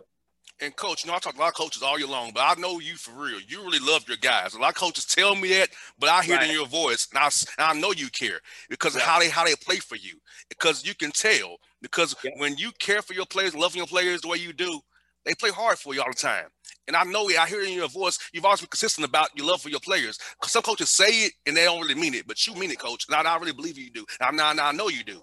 And 0.62 0.76
coach, 0.76 1.04
you 1.04 1.10
know, 1.10 1.16
I 1.16 1.20
talk 1.20 1.34
to 1.34 1.40
a 1.40 1.42
lot 1.42 1.50
of 1.50 1.56
coaches 1.56 1.82
all 1.82 1.98
year 1.98 2.08
long, 2.08 2.32
but 2.34 2.42
I 2.42 2.60
know 2.60 2.80
you 2.80 2.96
for 2.96 3.12
real. 3.12 3.40
You 3.48 3.64
really 3.64 3.80
love 3.80 4.08
your 4.08 4.18
guys. 4.18 4.54
A 4.54 4.60
lot 4.60 4.70
of 4.70 4.76
coaches 4.76 5.06
tell 5.06 5.36
me 5.36 5.50
that, 5.50 5.70
but 6.00 6.10
I 6.10 6.24
hear 6.24 6.36
right. 6.36 6.46
it 6.46 6.50
in 6.50 6.56
your 6.56 6.68
voice, 6.68 7.08
and 7.12 7.20
I, 7.20 7.30
and 7.58 7.78
I 7.78 7.80
know 7.80 7.92
you 7.92 8.10
care 8.10 8.40
because 8.70 8.96
yeah. 8.96 9.02
of 9.02 9.08
how 9.08 9.20
they 9.20 9.30
how 9.30 9.46
they 9.46 9.56
play 9.56 9.78
for 9.78 9.96
you. 9.96 10.16
Because 10.50 10.86
you 10.86 10.96
can 10.96 11.12
tell. 11.12 11.58
Because 11.82 12.16
yeah. 12.24 12.32
when 12.38 12.56
you 12.58 12.72
care 12.80 13.02
for 13.02 13.14
your 13.14 13.26
players, 13.26 13.56
loving 13.56 13.78
your 13.78 13.88
players 13.88 14.22
the 14.22 14.28
way 14.28 14.38
you 14.38 14.54
do, 14.54 14.80
they 15.26 15.34
play 15.34 15.52
hard 15.52 15.78
for 15.78 15.94
you 15.94 16.02
all 16.02 16.10
the 16.10 16.16
time. 16.16 16.48
And 16.88 16.96
I 16.96 17.04
know 17.04 17.30
it. 17.30 17.38
I 17.38 17.48
hear 17.48 17.62
it 17.62 17.70
in 17.70 17.76
your 17.76 17.88
voice. 17.88 18.20
You've 18.34 18.46
always 18.46 18.60
been 18.60 18.70
consistent 18.70 19.08
about 19.08 19.30
your 19.36 19.48
love 19.48 19.62
for 19.62 19.70
your 19.70 19.80
players. 19.80 20.20
Because 20.40 20.52
Some 20.52 20.64
coaches 20.64 20.90
say 20.90 21.26
it 21.26 21.34
and 21.46 21.56
they 21.56 21.64
don't 21.64 21.82
really 21.82 21.96
mean 21.96 22.14
it, 22.14 22.28
but 22.28 22.46
you 22.46 22.54
mean 22.56 22.72
it, 22.72 22.80
coach. 22.80 23.06
And 23.08 23.16
I, 23.16 23.34
I 23.34 23.38
really 23.38 23.54
believe 23.54 23.78
you 23.78 23.90
do. 23.90 24.06
And 24.20 24.40
I, 24.40 24.70
I 24.70 24.72
know 24.74 24.90
you 24.90 25.04
do. 25.04 25.22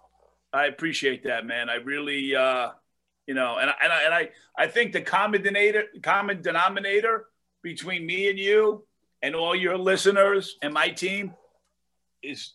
I 0.52 0.66
appreciate 0.66 1.24
that, 1.24 1.46
man. 1.46 1.68
I 1.68 1.76
really, 1.76 2.34
uh, 2.34 2.70
you 3.26 3.34
know, 3.34 3.58
and, 3.58 3.70
and, 3.82 3.92
I, 3.92 4.02
and 4.04 4.14
I, 4.14 4.30
I 4.56 4.66
think 4.68 4.92
the 4.92 5.02
common 5.02 5.42
denominator, 5.42 5.84
common 6.02 6.42
denominator 6.42 7.26
between 7.62 8.06
me 8.06 8.30
and 8.30 8.38
you 8.38 8.84
and 9.22 9.34
all 9.34 9.54
your 9.54 9.76
listeners 9.76 10.56
and 10.62 10.72
my 10.72 10.88
team 10.88 11.34
is 12.22 12.54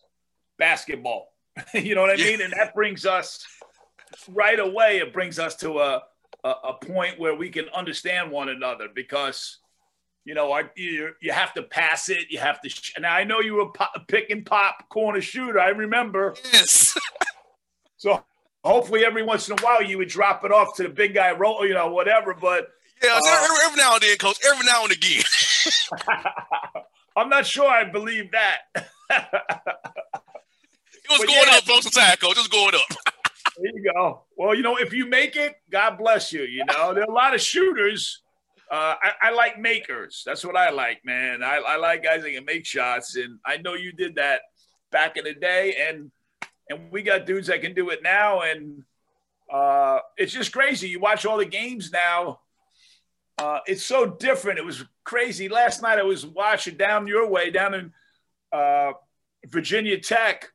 basketball. 0.58 1.32
you 1.74 1.94
know 1.94 2.02
what 2.02 2.10
I 2.10 2.14
yeah. 2.14 2.24
mean? 2.24 2.40
And 2.42 2.52
that 2.54 2.74
brings 2.74 3.06
us 3.06 3.46
right 4.28 4.58
away. 4.58 4.98
It 4.98 5.12
brings 5.12 5.38
us 5.38 5.54
to 5.56 5.78
a 5.78 6.02
a, 6.46 6.68
a 6.68 6.74
point 6.74 7.18
where 7.18 7.34
we 7.34 7.50
can 7.50 7.68
understand 7.74 8.30
one 8.30 8.48
another 8.48 8.88
because 8.94 9.58
you 10.24 10.34
know, 10.34 10.52
I, 10.52 10.64
you, 10.74 11.12
you 11.20 11.30
have 11.30 11.54
to 11.54 11.62
pass 11.62 12.08
it. 12.08 12.30
You 12.30 12.40
have 12.40 12.60
to. 12.62 12.68
Sh- 12.68 12.94
now 12.98 13.14
I 13.14 13.22
know 13.22 13.38
you 13.38 13.54
were 13.54 13.68
pop, 13.68 13.94
pick 14.08 14.28
and 14.30 14.44
pop 14.44 14.88
corner 14.88 15.20
shooter. 15.20 15.60
I 15.60 15.68
remember. 15.68 16.34
Yes. 16.52 16.98
so 17.96 18.24
hopefully 18.64 19.04
every 19.04 19.22
once 19.22 19.48
in 19.48 19.56
a 19.56 19.62
while 19.62 19.80
you 19.80 19.98
would 19.98 20.08
drop 20.08 20.44
it 20.44 20.50
off 20.50 20.74
to 20.76 20.82
the 20.82 20.88
big 20.88 21.14
guy, 21.14 21.30
roll, 21.30 21.64
you 21.64 21.74
know, 21.74 21.92
whatever. 21.92 22.34
But 22.34 22.70
yeah, 23.04 23.20
uh, 23.24 23.44
every, 23.44 23.56
every, 23.66 23.76
now 23.76 23.94
and 23.94 24.02
then, 24.02 24.16
coach. 24.16 24.38
Every 24.44 24.66
now 24.66 24.82
and 24.82 24.92
again. 24.92 25.22
I'm 27.16 27.28
not 27.28 27.46
sure 27.46 27.70
I 27.70 27.84
believe 27.84 28.32
that. 28.32 28.62
it 28.74 28.84
was 31.08 31.18
but 31.18 31.26
going 31.28 31.46
yeah. 31.46 31.56
up 31.56 31.64
the 31.64 31.90
time, 31.94 32.16
coach. 32.16 32.36
It 32.36 32.38
was 32.38 32.48
going 32.48 32.74
up. 32.74 32.95
Go. 33.92 34.24
Well, 34.36 34.54
you 34.54 34.62
know, 34.62 34.76
if 34.76 34.92
you 34.92 35.06
make 35.06 35.36
it, 35.36 35.54
God 35.70 35.96
bless 35.96 36.32
you. 36.32 36.42
You 36.42 36.64
know, 36.64 36.92
there 36.92 37.04
are 37.04 37.10
a 37.10 37.14
lot 37.14 37.34
of 37.34 37.40
shooters. 37.40 38.22
Uh, 38.70 38.94
I, 39.00 39.28
I, 39.28 39.30
like 39.30 39.60
makers. 39.60 40.24
That's 40.26 40.44
what 40.44 40.56
I 40.56 40.70
like, 40.70 41.04
man. 41.04 41.44
I, 41.44 41.58
I 41.58 41.76
like 41.76 42.02
guys 42.02 42.22
that 42.22 42.32
can 42.32 42.44
make 42.44 42.66
shots, 42.66 43.14
and 43.14 43.38
I 43.46 43.58
know 43.58 43.74
you 43.74 43.92
did 43.92 44.16
that 44.16 44.40
back 44.90 45.16
in 45.16 45.24
the 45.24 45.34
day, 45.34 45.76
and 45.88 46.10
and 46.68 46.90
we 46.90 47.02
got 47.02 47.26
dudes 47.26 47.46
that 47.46 47.60
can 47.60 47.74
do 47.74 47.90
it 47.90 48.02
now, 48.02 48.40
and 48.40 48.82
uh, 49.52 50.00
it's 50.16 50.32
just 50.32 50.52
crazy. 50.52 50.88
You 50.88 50.98
watch 50.98 51.24
all 51.24 51.36
the 51.36 51.44
games 51.44 51.92
now. 51.92 52.40
Uh, 53.38 53.60
it's 53.66 53.84
so 53.84 54.06
different. 54.06 54.58
It 54.58 54.64
was 54.64 54.84
crazy. 55.04 55.48
Last 55.48 55.80
night 55.80 56.00
I 56.00 56.02
was 56.02 56.26
watching 56.26 56.76
down 56.76 57.06
your 57.06 57.28
way, 57.28 57.50
down 57.50 57.74
in 57.74 57.92
uh, 58.52 58.92
Virginia 59.46 60.00
Tech, 60.00 60.50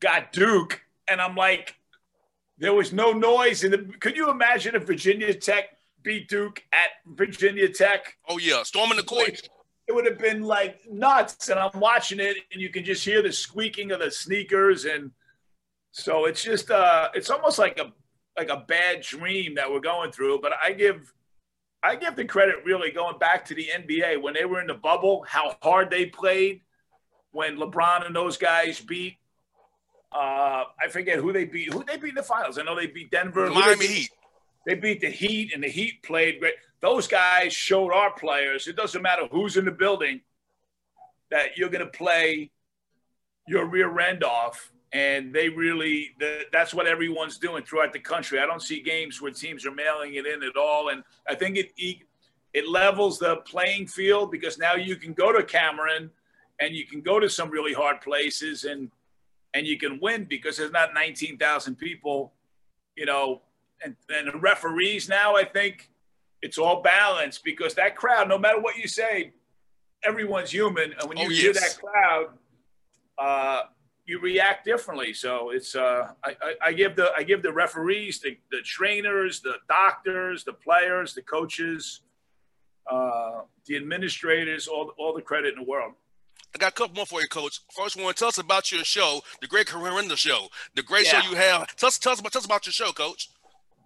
got 0.00 0.32
Duke, 0.32 0.80
and 1.06 1.20
I'm 1.20 1.34
like, 1.34 1.74
there 2.60 2.74
was 2.74 2.92
no 2.92 3.12
noise. 3.12 3.64
In 3.64 3.72
the, 3.72 3.78
could 4.00 4.16
you 4.16 4.30
imagine 4.30 4.74
if 4.74 4.84
Virginia 4.84 5.34
Tech 5.34 5.78
beat 6.02 6.28
Duke 6.28 6.62
at 6.72 6.90
Virginia 7.06 7.68
Tech? 7.68 8.16
Oh 8.28 8.38
yeah, 8.38 8.62
storming 8.62 8.98
the 8.98 9.02
court. 9.02 9.48
It 9.88 9.94
would 9.94 10.06
have 10.06 10.18
been 10.18 10.42
like 10.42 10.80
nuts. 10.88 11.48
And 11.48 11.58
I'm 11.58 11.80
watching 11.80 12.20
it, 12.20 12.36
and 12.52 12.60
you 12.60 12.68
can 12.68 12.84
just 12.84 13.04
hear 13.04 13.22
the 13.22 13.32
squeaking 13.32 13.90
of 13.90 14.00
the 14.00 14.10
sneakers, 14.10 14.84
and 14.84 15.10
so 15.90 16.26
it's 16.26 16.44
just 16.44 16.70
uh, 16.70 17.08
it's 17.14 17.30
almost 17.30 17.58
like 17.58 17.80
a 17.80 17.92
like 18.36 18.50
a 18.50 18.64
bad 18.68 19.00
dream 19.00 19.54
that 19.56 19.70
we're 19.70 19.80
going 19.80 20.12
through. 20.12 20.40
But 20.40 20.52
I 20.62 20.72
give 20.72 21.12
I 21.82 21.96
give 21.96 22.14
the 22.14 22.26
credit 22.26 22.56
really 22.66 22.90
going 22.90 23.18
back 23.18 23.46
to 23.46 23.54
the 23.54 23.68
NBA 23.74 24.20
when 24.20 24.34
they 24.34 24.44
were 24.44 24.60
in 24.60 24.66
the 24.66 24.74
bubble, 24.74 25.24
how 25.26 25.56
hard 25.62 25.90
they 25.90 26.06
played 26.06 26.60
when 27.32 27.56
LeBron 27.56 28.04
and 28.04 28.14
those 28.14 28.36
guys 28.36 28.80
beat 28.80 29.16
uh, 30.12 30.64
I 30.80 30.88
forget 30.88 31.18
who 31.18 31.32
they 31.32 31.44
beat. 31.44 31.72
Who 31.72 31.84
they 31.84 31.96
beat 31.96 32.10
in 32.10 32.14
the 32.16 32.22
finals? 32.22 32.58
I 32.58 32.62
know 32.62 32.74
they 32.74 32.86
beat 32.86 33.10
Denver. 33.10 33.48
Miami 33.50 33.86
they 33.86 33.92
Heat. 33.92 34.10
They 34.66 34.74
beat 34.74 35.00
the 35.00 35.10
Heat, 35.10 35.52
and 35.54 35.62
the 35.62 35.68
Heat 35.68 36.02
played 36.02 36.40
great. 36.40 36.54
Those 36.80 37.06
guys 37.06 37.52
showed 37.52 37.92
our 37.92 38.12
players. 38.12 38.66
It 38.66 38.76
doesn't 38.76 39.02
matter 39.02 39.26
who's 39.30 39.56
in 39.56 39.64
the 39.64 39.70
building 39.70 40.20
that 41.30 41.56
you're 41.56 41.68
going 41.68 41.84
to 41.84 41.90
play 41.90 42.50
your 43.46 43.66
rear 43.66 43.98
end 44.00 44.24
off. 44.24 44.72
And 44.92 45.32
they 45.32 45.48
really, 45.48 46.10
the, 46.18 46.42
that's 46.52 46.74
what 46.74 46.86
everyone's 46.86 47.38
doing 47.38 47.62
throughout 47.62 47.92
the 47.92 48.00
country. 48.00 48.40
I 48.40 48.46
don't 48.46 48.62
see 48.62 48.80
games 48.80 49.22
where 49.22 49.30
teams 49.30 49.64
are 49.64 49.74
mailing 49.74 50.14
it 50.14 50.26
in 50.26 50.42
at 50.42 50.56
all. 50.56 50.88
And 50.88 51.04
I 51.28 51.36
think 51.36 51.56
it, 51.56 51.70
it 52.52 52.68
levels 52.68 53.18
the 53.18 53.36
playing 53.36 53.86
field 53.86 54.32
because 54.32 54.58
now 54.58 54.74
you 54.74 54.96
can 54.96 55.12
go 55.12 55.32
to 55.32 55.44
Cameron 55.44 56.10
and 56.58 56.74
you 56.74 56.86
can 56.86 57.00
go 57.02 57.20
to 57.20 57.30
some 57.30 57.50
really 57.50 57.72
hard 57.72 58.00
places 58.00 58.64
and 58.64 58.90
and 59.54 59.66
you 59.66 59.78
can 59.78 59.98
win 60.00 60.24
because 60.24 60.56
there's 60.56 60.72
not 60.72 60.94
19,000 60.94 61.76
people, 61.76 62.32
you 62.96 63.06
know, 63.06 63.42
and, 63.82 63.96
and 64.08 64.28
the 64.28 64.38
referees 64.38 65.08
now, 65.08 65.36
I 65.36 65.44
think 65.44 65.90
it's 66.42 66.58
all 66.58 66.82
balanced 66.82 67.44
because 67.44 67.74
that 67.74 67.96
crowd, 67.96 68.28
no 68.28 68.38
matter 68.38 68.60
what 68.60 68.76
you 68.76 68.86
say, 68.86 69.32
everyone's 70.04 70.50
human. 70.50 70.92
And 70.98 71.08
when 71.08 71.18
you 71.18 71.26
oh, 71.26 71.30
yes. 71.30 71.40
hear 71.40 71.52
that 71.52 71.78
crowd, 71.80 72.26
uh, 73.18 73.62
you 74.06 74.20
react 74.20 74.64
differently. 74.64 75.12
So 75.12 75.50
it's 75.50 75.74
uh, 75.74 76.08
I, 76.24 76.36
I, 76.42 76.54
I, 76.66 76.72
give 76.72 76.96
the 76.96 77.12
I 77.16 77.22
give 77.22 77.42
the 77.42 77.52
referees, 77.52 78.20
the, 78.20 78.36
the 78.50 78.60
trainers, 78.64 79.40
the 79.40 79.54
doctors, 79.68 80.44
the 80.44 80.52
players, 80.52 81.14
the 81.14 81.22
coaches, 81.22 82.00
uh, 82.90 83.42
the 83.66 83.76
administrators, 83.76 84.66
all 84.66 84.92
all 84.98 85.14
the 85.14 85.22
credit 85.22 85.54
in 85.54 85.60
the 85.60 85.70
world. 85.70 85.92
I 86.54 86.58
got 86.58 86.72
a 86.72 86.74
couple 86.74 86.96
more 86.96 87.06
for 87.06 87.20
you, 87.20 87.28
Coach. 87.28 87.60
First 87.76 87.96
one, 87.96 88.12
tell 88.14 88.28
us 88.28 88.38
about 88.38 88.72
your 88.72 88.82
show, 88.84 89.20
the 89.40 89.46
Great 89.46 89.68
Herenda 89.68 90.16
Show, 90.16 90.48
the 90.74 90.82
great 90.82 91.06
yeah. 91.06 91.20
show 91.20 91.30
you 91.30 91.36
have. 91.36 91.74
Tell 91.76 91.86
us, 91.86 91.98
tell 91.98 92.12
us, 92.12 92.20
about, 92.20 92.32
tell 92.32 92.40
us 92.40 92.46
about 92.46 92.66
your 92.66 92.72
show, 92.72 92.92
Coach. 92.92 93.30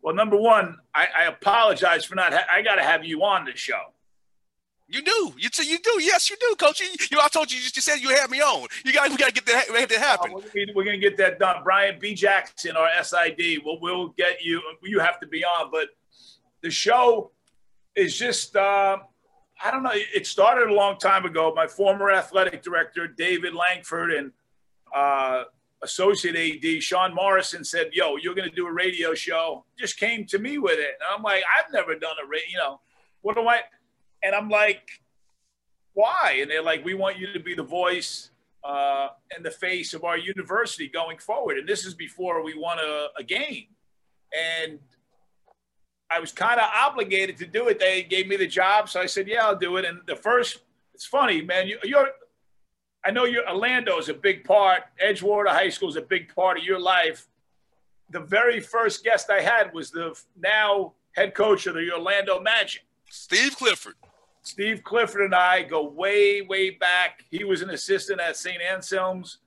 Well, 0.03 0.15
number 0.15 0.37
one, 0.37 0.77
I, 0.95 1.07
I 1.21 1.25
apologize 1.25 2.05
for 2.05 2.15
not. 2.15 2.33
Ha- 2.33 2.47
I 2.51 2.63
got 2.63 2.77
to 2.77 2.83
have 2.83 3.05
you 3.05 3.23
on 3.23 3.45
the 3.45 3.57
show. 3.57 3.81
You 4.87 5.03
do. 5.03 5.35
You 5.39 5.49
t- 5.49 5.69
you 5.69 5.79
do. 5.79 6.03
Yes, 6.03 6.29
you 6.29 6.37
do, 6.39 6.55
Coach. 6.57 6.81
You, 6.81 6.89
you 7.11 7.19
I 7.21 7.29
told 7.29 7.51
you. 7.51 7.59
You 7.59 7.69
said 7.69 8.01
you 8.01 8.11
had 8.11 8.31
me 8.31 8.41
on. 8.41 8.69
You 8.85 8.93
got. 8.93 9.09
We 9.11 9.17
got 9.17 9.29
to 9.29 9.33
get 9.33 9.47
that. 9.47 9.65
Make 9.73 9.89
that 9.89 9.99
happen. 9.99 10.35
Uh, 10.35 10.41
we're 10.75 10.85
going 10.85 11.01
to 11.01 11.09
get 11.09 11.17
that 11.17 11.39
done. 11.39 11.63
Brian 11.65 11.99
B. 11.99 12.15
Jackson, 12.15 12.77
our 12.77 12.91
SID. 13.03 13.63
We'll, 13.65 13.81
we'll 13.81 14.09
get 14.09 14.43
you. 14.43 14.61
You 14.83 15.01
have 15.01 15.21
to 15.21 15.27
be 15.27 15.43
on. 15.43 15.71
But 15.71 15.89
the 16.63 16.71
show 16.71 17.31
is 17.97 18.19
just. 18.19 18.57
Uh, 18.57 18.99
I 19.65 19.71
don't 19.71 19.83
know. 19.83 19.93
It 19.95 20.27
started 20.27 20.69
a 20.69 20.75
long 20.75 20.99
time 20.99 21.25
ago. 21.25 21.51
My 21.57 21.67
former 21.67 22.11
athletic 22.11 22.63
director, 22.63 23.09
David 23.09 23.55
Langford, 23.55 24.13
and 24.13 24.31
uh, 24.95 25.45
associate 25.83 26.37
AD, 26.37 26.83
Sean 26.83 27.15
Morrison, 27.15 27.65
said, 27.65 27.89
Yo, 27.95 28.17
you're 28.17 28.35
going 28.35 28.49
to 28.49 28.55
do 28.55 28.67
a 28.67 28.73
radio 28.73 29.15
show. 29.15 29.65
Just 29.79 29.97
came 29.99 30.27
to 30.27 30.39
me 30.39 30.59
with 30.59 30.79
it. 30.79 30.99
And 31.01 31.17
I'm 31.17 31.23
like, 31.23 31.43
I've 31.59 31.73
never 31.73 31.95
done 31.95 32.17
a 32.23 32.29
radio, 32.29 32.47
you 32.51 32.59
know, 32.59 32.81
what 33.23 33.37
do 33.37 33.49
I? 33.49 33.61
And 34.23 34.35
I'm 34.35 34.51
like, 34.51 34.87
why? 35.95 36.39
And 36.43 36.51
they're 36.51 36.63
like, 36.63 36.85
we 36.85 36.93
want 36.93 37.19
you 37.19 37.33
to 37.33 37.41
be 37.41 37.55
the 37.55 37.63
voice 37.63 38.31
uh, 38.65 39.09
and 39.35 39.45
the 39.45 39.51
face 39.51 39.95
of 39.95 40.05
our 40.05 40.19
university 40.19 40.89
going 40.89 41.17
forward. 41.17 41.57
And 41.57 41.67
this 41.67 41.87
is 41.87 41.95
before 41.95 42.43
we 42.43 42.55
won 42.55 42.79
a, 42.79 43.07
a 43.19 43.23
game. 43.23 43.69
And 44.63 44.79
I 46.15 46.21
was 46.21 46.33
kind 46.33 46.61
of 46.61 46.69
obligated 46.75 47.37
to 47.39 47.47
do 47.47 47.69
it. 47.69 47.79
They 47.79 48.03
gave 48.03 48.29
me 48.29 48.37
the 48.37 48.47
job, 48.47 48.89
so 48.89 49.01
I 49.01 49.07
said, 49.07 49.27
"Yeah, 49.27 49.47
I'll 49.47 49.57
do 49.57 49.77
it." 49.77 49.85
And 49.85 50.01
the 50.07 50.17
first, 50.17 50.61
it's 50.95 51.07
funny, 51.07 51.43
man. 51.43 51.67
You, 51.67 51.97
are 51.97 52.11
I 53.05 53.11
know 53.11 53.25
your 53.25 53.49
Orlando 53.49 53.99
is 53.99 54.09
a 54.09 54.15
big 54.15 54.45
part. 54.45 54.85
Edgewater 55.03 55.49
High 55.49 55.69
School 55.69 55.89
is 55.89 55.97
a 55.97 56.03
big 56.03 56.35
part 56.35 56.59
of 56.59 56.65
your 56.65 56.79
life. 56.79 57.27
The 58.11 58.21
very 58.21 58.61
first 58.61 59.05
guest 59.05 59.29
I 59.31 59.41
had 59.41 59.75
was 59.75 59.91
the 59.91 60.19
now 60.39 60.93
head 61.13 61.35
coach 61.35 61.67
of 61.67 61.75
the 61.75 61.93
Orlando 61.93 62.41
Magic, 62.41 62.83
Steve 63.11 63.57
Clifford. 63.57 63.95
Steve 64.43 64.85
Clifford 64.85 65.23
and 65.23 65.35
I 65.35 65.63
go 65.63 65.83
way, 65.83 66.43
way 66.43 66.71
back. 66.71 67.25
He 67.31 67.45
was 67.45 67.63
an 67.63 67.71
assistant 67.71 68.21
at 68.21 68.37
St. 68.37 68.61
Anselm's 68.61 69.39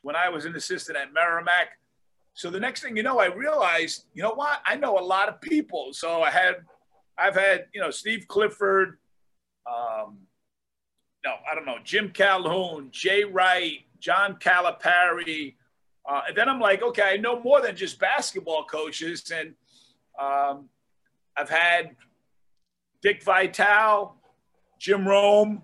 when 0.00 0.16
I 0.16 0.30
was 0.30 0.46
an 0.46 0.56
assistant 0.56 0.96
at 0.96 1.12
Merrimack. 1.12 1.78
So 2.36 2.50
the 2.50 2.60
next 2.60 2.82
thing 2.82 2.96
you 2.96 3.02
know, 3.02 3.18
I 3.18 3.26
realized, 3.26 4.04
you 4.14 4.22
know 4.22 4.34
what? 4.34 4.60
I 4.64 4.76
know 4.76 4.98
a 4.98 5.06
lot 5.14 5.28
of 5.30 5.40
people. 5.40 5.84
So 5.92 6.22
I 6.22 6.30
had, 6.30 6.56
I've 7.16 7.34
had, 7.34 7.66
you 7.74 7.80
know, 7.80 7.90
Steve 7.90 8.26
Clifford, 8.28 8.98
um, 9.66 10.18
no, 11.24 11.32
I 11.50 11.54
don't 11.54 11.64
know, 11.64 11.78
Jim 11.82 12.10
Calhoun, 12.10 12.90
Jay 12.92 13.24
Wright, 13.24 13.78
John 13.98 14.36
Calipari. 14.36 15.56
Uh, 16.08 16.20
and 16.28 16.36
then 16.36 16.48
I'm 16.48 16.60
like, 16.60 16.82
okay, 16.82 17.14
I 17.14 17.16
know 17.16 17.40
more 17.40 17.60
than 17.62 17.74
just 17.74 17.98
basketball 17.98 18.64
coaches. 18.64 19.32
And 19.34 19.54
um, 20.20 20.68
I've 21.36 21.50
had 21.50 21.96
Dick 23.02 23.24
Vitale, 23.24 24.14
Jim 24.78 25.08
Rome, 25.08 25.62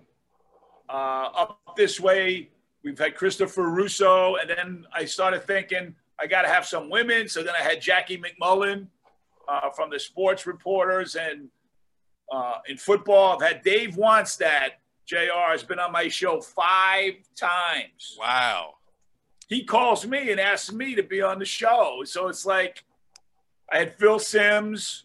Uh, 0.89 1.29
up 1.41 1.75
this 1.77 1.99
way, 1.99 2.49
we've 2.83 2.99
had 2.99 3.15
Christopher 3.15 3.67
Russo, 3.69 4.35
and 4.35 4.49
then 4.49 4.85
I 4.93 5.05
started 5.05 5.41
thinking 5.47 5.95
I 6.19 6.27
got 6.27 6.43
to 6.43 6.47
have 6.47 6.65
some 6.65 6.89
women. 6.89 7.27
So 7.27 7.43
then 7.43 7.53
I 7.59 7.63
had 7.63 7.81
Jackie 7.81 8.17
MacMullan 8.17 8.87
uh, 9.47 9.69
from 9.71 9.89
the 9.89 9.99
Sports 9.99 10.45
Reporters, 10.45 11.15
and 11.15 11.49
uh, 12.31 12.55
in 12.67 12.77
football, 12.77 13.35
I've 13.35 13.47
had 13.47 13.63
Dave 13.63 13.95
Wannstedt. 13.95 14.71
Jr. 15.05 15.51
has 15.51 15.63
been 15.63 15.79
on 15.79 15.91
my 15.91 16.07
show 16.07 16.39
five 16.39 17.15
times. 17.35 18.17
Wow. 18.17 18.75
He 19.49 19.65
calls 19.65 20.07
me 20.07 20.31
and 20.31 20.39
asks 20.39 20.71
me 20.71 20.95
to 20.95 21.03
be 21.03 21.21
on 21.21 21.39
the 21.39 21.45
show. 21.45 22.01
So 22.05 22.29
it's 22.29 22.45
like 22.45 22.85
I 23.71 23.79
had 23.79 23.97
Phil 23.97 24.17
Simms, 24.17 25.03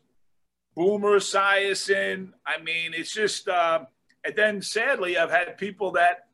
Boomer 0.77 1.19
Esiason. 1.19 2.33
I 2.47 2.63
mean, 2.63 2.93
it's 2.95 3.13
just, 3.13 3.49
uh, 3.49 3.81
and 4.25 4.37
then 4.37 4.63
sadly, 4.63 5.19
I've 5.19 5.31
had 5.31 5.59
people 5.59 5.91
that 5.93 6.29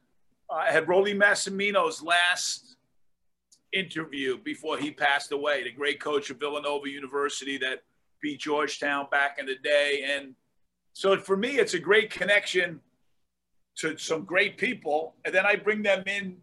uh, 0.51 0.57
I 0.57 0.71
had 0.71 0.87
Rollie 0.87 1.17
Massimino's 1.17 2.03
last 2.03 2.64
interview 3.75 4.39
before 4.39 4.79
he 4.79 4.91
passed 4.91 5.33
away, 5.33 5.65
the 5.65 5.73
great 5.73 6.01
coach 6.01 6.31
of 6.31 6.39
Villanova 6.39 6.89
University 6.89 7.59
that 7.59 7.83
beat 8.23 8.41
Georgetown 8.41 9.07
back 9.11 9.39
in 9.39 9.47
the 9.47 9.57
day. 9.57 10.05
And 10.17 10.35
so 10.93 11.19
for 11.19 11.37
me, 11.37 11.59
it's 11.59 11.75
a 11.75 11.79
great 11.79 12.11
connection 12.11 12.81
to 13.77 13.97
some 13.99 14.25
great 14.25 14.57
people. 14.57 15.15
And 15.25 15.35
then 15.35 15.45
I 15.45 15.57
bring 15.57 15.83
them 15.83 16.05
in 16.07 16.37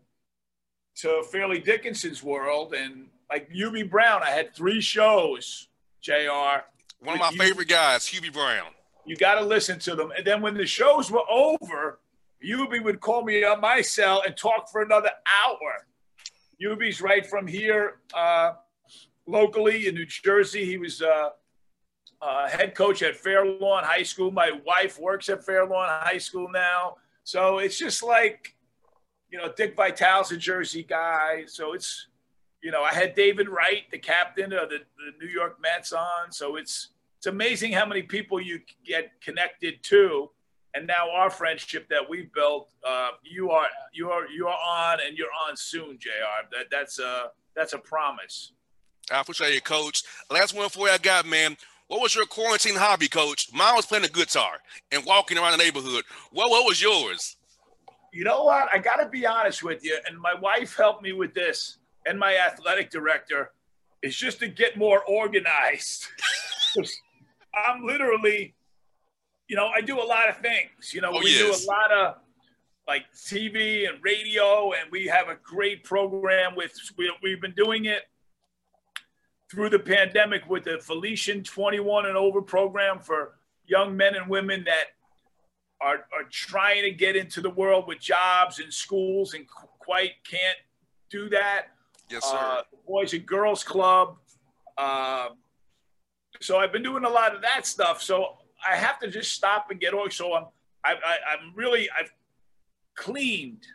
to 0.97 1.23
Fairleigh 1.31 1.59
Dickinson's 1.59 2.21
world. 2.21 2.73
And 2.73 3.07
like 3.29 3.49
Hubie 3.49 3.89
Brown, 3.89 4.21
I 4.23 4.29
had 4.29 4.53
three 4.53 4.81
shows, 4.81 5.69
JR. 6.01 6.63
One 6.99 7.15
of 7.15 7.19
my 7.19 7.31
favorite 7.31 7.69
guys, 7.69 8.05
Hubie 8.05 8.31
Brown. 8.31 8.67
You 9.05 9.15
got 9.15 9.35
to 9.35 9.45
listen 9.45 9.79
to 9.79 9.95
them. 9.95 10.11
And 10.15 10.25
then 10.25 10.41
when 10.41 10.53
the 10.53 10.65
shows 10.67 11.09
were 11.09 11.27
over, 11.29 11.99
Hubie 12.45 12.83
would 12.83 12.99
call 12.99 13.23
me 13.23 13.43
on 13.43 13.61
my 13.61 13.81
cell 13.81 14.21
and 14.25 14.35
talk 14.35 14.69
for 14.69 14.81
another 14.81 15.09
hour. 15.45 15.87
Hubie's 16.61 17.01
right 17.01 17.25
from 17.25 17.47
here, 17.47 17.95
uh, 18.13 18.53
locally 19.25 19.87
in 19.87 19.95
New 19.95 20.05
Jersey. 20.05 20.63
He 20.63 20.77
was 20.77 21.01
uh, 21.01 21.29
uh, 22.21 22.47
head 22.47 22.75
coach 22.75 23.01
at 23.01 23.15
Fairlawn 23.15 23.83
High 23.83 24.03
School. 24.03 24.29
My 24.29 24.51
wife 24.63 24.99
works 24.99 25.27
at 25.29 25.43
Fairlawn 25.43 25.89
High 25.89 26.19
School 26.19 26.49
now. 26.51 26.97
So 27.23 27.57
it's 27.57 27.79
just 27.79 28.03
like, 28.03 28.55
you 29.31 29.39
know, 29.39 29.51
Dick 29.57 29.75
Vitale's 29.75 30.31
a 30.31 30.37
Jersey 30.37 30.83
guy. 30.83 31.45
So 31.47 31.73
it's, 31.73 32.07
you 32.61 32.69
know, 32.69 32.83
I 32.83 32.93
had 32.93 33.15
David 33.15 33.49
Wright, 33.49 33.89
the 33.91 33.97
captain 33.97 34.53
of 34.53 34.69
the, 34.69 34.77
the 34.97 35.25
New 35.25 35.31
York 35.31 35.57
Mets 35.59 35.93
on. 35.93 36.31
So 36.31 36.57
it's, 36.57 36.89
it's 37.17 37.25
amazing 37.25 37.71
how 37.71 37.87
many 37.87 38.03
people 38.03 38.39
you 38.39 38.59
get 38.85 39.19
connected 39.19 39.81
to. 39.83 40.29
And 40.73 40.87
now 40.87 41.09
our 41.11 41.29
friendship 41.29 41.89
that 41.89 42.09
we've 42.09 42.31
built, 42.33 42.69
uh, 42.87 43.09
you 43.23 43.51
are 43.51 43.67
you 43.93 44.09
are 44.09 44.27
you 44.27 44.47
are 44.47 44.57
on 44.57 44.99
and 45.05 45.17
you're 45.17 45.27
on 45.47 45.57
soon, 45.57 45.97
Jr. 45.99 46.09
That 46.51 46.67
that's 46.71 46.99
a 46.99 47.31
that's 47.55 47.73
a 47.73 47.77
promise. 47.77 48.53
I 49.11 49.19
appreciate 49.19 49.55
it, 49.55 49.63
Coach. 49.65 50.03
Last 50.29 50.55
one 50.55 50.69
for 50.69 50.87
you 50.87 50.93
I 50.93 50.97
got, 50.97 51.25
man. 51.25 51.57
What 51.87 52.01
was 52.01 52.15
your 52.15 52.25
quarantine 52.25 52.75
hobby, 52.75 53.09
Coach? 53.09 53.49
Mine 53.53 53.75
was 53.75 53.85
playing 53.85 54.03
the 54.03 54.09
guitar 54.09 54.59
and 54.93 55.05
walking 55.05 55.37
around 55.37 55.51
the 55.51 55.57
neighborhood. 55.57 56.05
What 56.31 56.49
what 56.49 56.65
was 56.65 56.81
yours? 56.81 57.35
You 58.13 58.23
know 58.23 58.43
what? 58.43 58.69
I 58.73 58.77
got 58.77 58.97
to 58.97 59.07
be 59.07 59.25
honest 59.25 59.63
with 59.63 59.83
you, 59.83 59.97
and 60.07 60.19
my 60.19 60.33
wife 60.35 60.75
helped 60.75 61.01
me 61.01 61.11
with 61.13 61.33
this, 61.33 61.77
and 62.05 62.17
my 62.19 62.35
athletic 62.35 62.89
director 62.89 63.51
is 64.01 64.15
just 64.15 64.39
to 64.39 64.47
get 64.47 64.77
more 64.77 65.03
organized. 65.05 66.07
I'm 67.67 67.85
literally, 67.85 68.53
you 69.51 69.57
know, 69.57 69.67
I 69.67 69.81
do 69.81 69.99
a 69.99 70.07
lot 70.15 70.29
of 70.29 70.37
things. 70.37 70.93
You 70.93 71.01
know, 71.01 71.11
Oh, 71.13 71.19
we 71.19 71.29
yes. 71.29 71.65
do 71.65 71.65
a 71.65 71.67
lot 71.69 71.91
of 71.91 72.15
like 72.87 73.03
TV 73.13 73.85
and 73.89 74.01
radio, 74.01 74.71
and 74.71 74.89
we 74.89 75.07
have 75.07 75.27
a 75.27 75.35
great 75.43 75.83
program 75.83 76.55
with. 76.55 76.71
We, 76.97 77.11
we've 77.21 77.41
been 77.41 77.53
doing 77.53 77.83
it 77.83 78.03
through 79.51 79.69
the 79.69 79.77
pandemic 79.79 80.49
with 80.49 80.63
the 80.63 80.79
Felician 80.79 81.43
21 81.43 82.05
and 82.05 82.15
over 82.15 82.41
program 82.41 82.99
for 83.01 83.39
young 83.65 83.97
men 83.97 84.15
and 84.15 84.29
women 84.29 84.63
that 84.63 84.85
are, 85.81 86.05
are 86.17 86.23
trying 86.29 86.83
to 86.83 86.91
get 86.91 87.17
into 87.17 87.41
the 87.41 87.49
world 87.49 87.87
with 87.89 87.99
jobs 87.99 88.59
and 88.59 88.73
schools 88.73 89.33
and 89.33 89.45
qu- 89.49 89.67
quite 89.79 90.11
can't 90.23 90.57
do 91.09 91.27
that. 91.27 91.63
Yes, 92.09 92.23
sir. 92.23 92.37
Uh, 92.37 92.61
Boys 92.87 93.11
and 93.11 93.25
Girls 93.25 93.65
Club. 93.65 94.15
Uh, 94.77 95.27
so 96.39 96.57
I've 96.57 96.71
been 96.71 96.83
doing 96.83 97.03
a 97.03 97.09
lot 97.09 97.35
of 97.35 97.41
that 97.41 97.67
stuff. 97.67 98.01
So 98.01 98.37
I 98.67 98.75
have 98.75 98.99
to 98.99 99.07
just 99.07 99.31
stop 99.31 99.67
and 99.71 99.79
get 99.79 99.93
oil. 99.93 100.09
So 100.09 100.33
I'm, 100.33 100.45
I, 100.83 100.93
I, 100.93 101.17
I'm 101.33 101.53
really, 101.55 101.89
I've 101.97 102.11
cleaned. 102.95 103.65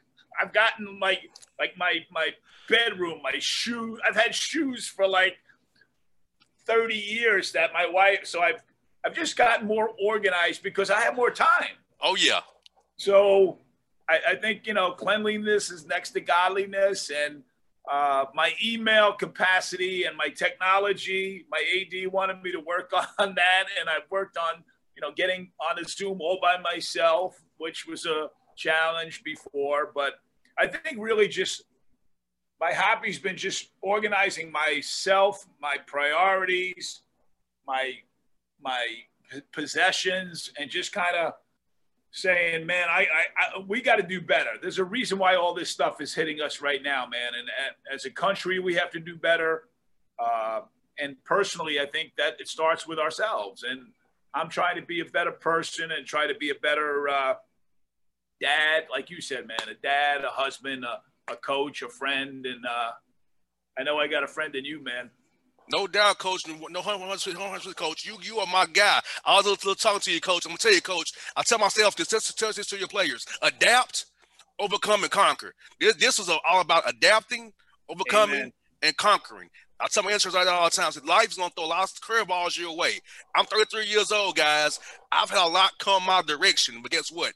I've 0.41 0.53
gotten 0.53 0.99
like, 1.01 1.31
like 1.59 1.77
my, 1.77 2.05
my 2.11 2.31
bedroom, 2.69 3.21
my 3.23 3.33
shoes. 3.39 3.99
I've 4.07 4.17
had 4.17 4.35
shoes 4.35 4.87
for 4.87 5.07
like 5.07 5.37
30 6.67 6.95
years 6.95 7.53
that 7.53 7.73
my 7.73 7.87
wife, 7.87 8.21
so 8.25 8.43
I've, 8.43 8.63
I've 9.05 9.15
just 9.15 9.37
gotten 9.37 9.67
more 9.67 9.91
organized 10.03 10.63
because 10.63 10.91
I 10.91 11.01
have 11.01 11.15
more 11.15 11.31
time. 11.31 11.77
oh 12.01 12.17
yeah. 12.17 12.41
So 12.99 13.59
I, 14.09 14.19
I 14.31 14.35
think, 14.37 14.67
you 14.67 14.75
know, 14.75 14.93
cleanliness 14.93 15.71
is 15.71 15.87
next 15.87 16.11
to 16.13 16.21
godliness 16.21 17.11
and 17.11 17.43
uh, 17.91 18.25
my 18.35 18.53
email 18.65 19.13
capacity 19.13 20.05
and 20.05 20.17
my 20.17 20.29
technology, 20.29 21.47
my 21.51 21.63
AD 21.77 22.13
wanted 22.13 22.43
me 22.43 22.51
to 22.53 22.61
work 22.61 22.93
on 23.19 23.35
that. 23.35 23.65
And 23.81 23.89
I've 23.89 24.11
worked 24.11 24.37
on, 24.37 24.65
you 24.97 25.03
know, 25.03 25.13
getting 25.15 25.51
on 25.61 25.79
a 25.79 25.87
Zoom 25.87 26.21
all 26.21 26.39
by 26.41 26.57
myself, 26.59 27.41
which 27.59 27.87
was 27.87 28.07
a 28.07 28.29
challenge 28.57 29.23
before. 29.23 29.93
But 29.95 30.15
I 30.59 30.67
think 30.67 30.99
really 30.99 31.29
just 31.29 31.65
my 32.61 32.73
hobby's 32.73 33.19
been 33.19 33.37
just 33.37 33.71
organizing 33.83 34.51
myself, 34.51 35.47
my 35.61 35.77
priorities, 35.87 37.03
my 37.67 37.93
my 38.61 38.87
possessions, 39.53 40.51
and 40.59 40.71
just 40.71 40.93
kind 40.93 41.17
of 41.17 41.35
saying, 42.11 42.65
"Man, 42.65 42.89
I, 42.89 43.01
I, 43.01 43.05
I 43.59 43.59
we 43.67 43.83
got 43.83 43.97
to 43.97 44.03
do 44.03 44.21
better." 44.23 44.53
There's 44.61 44.79
a 44.79 44.85
reason 44.85 45.19
why 45.19 45.37
all 45.37 45.53
this 45.53 45.69
stuff 45.69 46.01
is 46.01 46.15
hitting 46.15 46.41
us 46.41 46.63
right 46.63 46.83
now, 46.83 47.07
man. 47.07 47.33
And 47.39 47.49
as 47.93 48.07
a 48.07 48.11
country, 48.11 48.59
we 48.59 48.75
have 48.75 48.91
to 48.93 49.01
do 49.01 49.17
better. 49.17 49.69
Uh, 50.19 50.61
and 50.99 51.23
personally, 51.25 51.79
I 51.79 51.85
think 51.85 52.13
that 52.17 52.41
it 52.41 52.49
starts 52.49 52.87
with 52.87 52.99
ourselves. 52.99 53.65
And 53.65 53.89
I'm 54.37 54.51
trying 54.51 54.77
to 54.77 54.83
be 54.83 55.01
a 55.01 55.07
better 55.07 55.33
person 55.33 55.91
and 55.91 56.07
try 56.07 56.27
to 56.27 56.35
be 56.35 56.51
a 56.51 56.55
better 56.55 57.09
uh, 57.09 57.35
dad, 58.39 58.85
like 58.91 59.09
you 59.09 59.23
said, 59.23 59.47
man, 59.47 59.57
a 59.67 59.75
dad, 59.75 60.25
a 60.25 60.29
husband, 60.29 60.85
a, 60.85 61.33
a 61.33 61.37
coach, 61.37 61.81
a 61.81 61.89
friend, 61.89 62.45
and 62.45 62.65
uh, 62.67 62.91
I 63.79 63.83
know 63.83 63.99
I 63.99 64.09
got 64.09 64.25
a 64.25 64.29
friend 64.29 64.55
in 64.55 64.67
you, 64.67 64.85
man. 64.85 65.11
No 65.73 65.87
doubt, 65.87 66.19
coach. 66.19 66.43
No 66.47 66.81
hundred 66.81 67.09
percent, 67.09 67.77
coach. 67.77 68.07
You 68.07 68.19
you 68.23 68.39
are 68.39 68.47
my 68.47 68.67
guy. 68.73 69.01
I 69.25 69.41
was 69.41 69.59
to 69.59 69.75
talk 69.75 70.03
to 70.03 70.13
you, 70.13 70.21
coach. 70.21 70.45
I'm 70.45 70.51
gonna 70.51 70.59
tell 70.59 70.73
you, 70.73 70.81
coach. 70.81 71.13
I 71.35 71.43
tell 71.43 71.59
myself 71.59 71.97
this. 71.97 72.09
Tell 72.35 72.53
this 72.53 72.67
to 72.69 72.79
your 72.79 72.87
players: 72.87 73.27
adapt, 73.43 74.05
overcome, 74.61 75.03
and 75.03 75.11
conquer. 75.11 75.55
This, 75.81 75.97
this 75.97 76.19
is 76.21 76.29
all 76.29 76.61
about 76.61 76.89
adapting, 76.89 77.53
overcoming, 77.89 78.37
Amen. 78.37 78.53
and 78.83 78.97
conquering. 78.97 79.49
I 79.79 79.89
tell 79.89 80.03
my 80.03 80.11
interns 80.13 80.35
like 80.35 80.47
that 80.47 80.55
all 80.55 80.65
the 80.65 80.71
time. 80.71 80.87
I 80.87 80.91
said, 80.91 81.05
life's 81.07 81.37
gonna 81.37 81.51
throw 81.57 81.67
lots 81.69 81.93
of 81.93 82.01
curveballs 82.01 82.59
your 82.59 82.75
way. 82.77 83.01
I'm 83.35 83.45
33 83.45 83.87
years 83.87 84.11
old, 84.11 84.37
guys. 84.37 84.81
I've 85.13 85.29
had 85.31 85.45
a 85.47 85.51
lot 85.51 85.73
come 85.79 86.05
my 86.05 86.23
direction, 86.23 86.81
but 86.83 86.91
guess 86.91 87.13
what? 87.13 87.33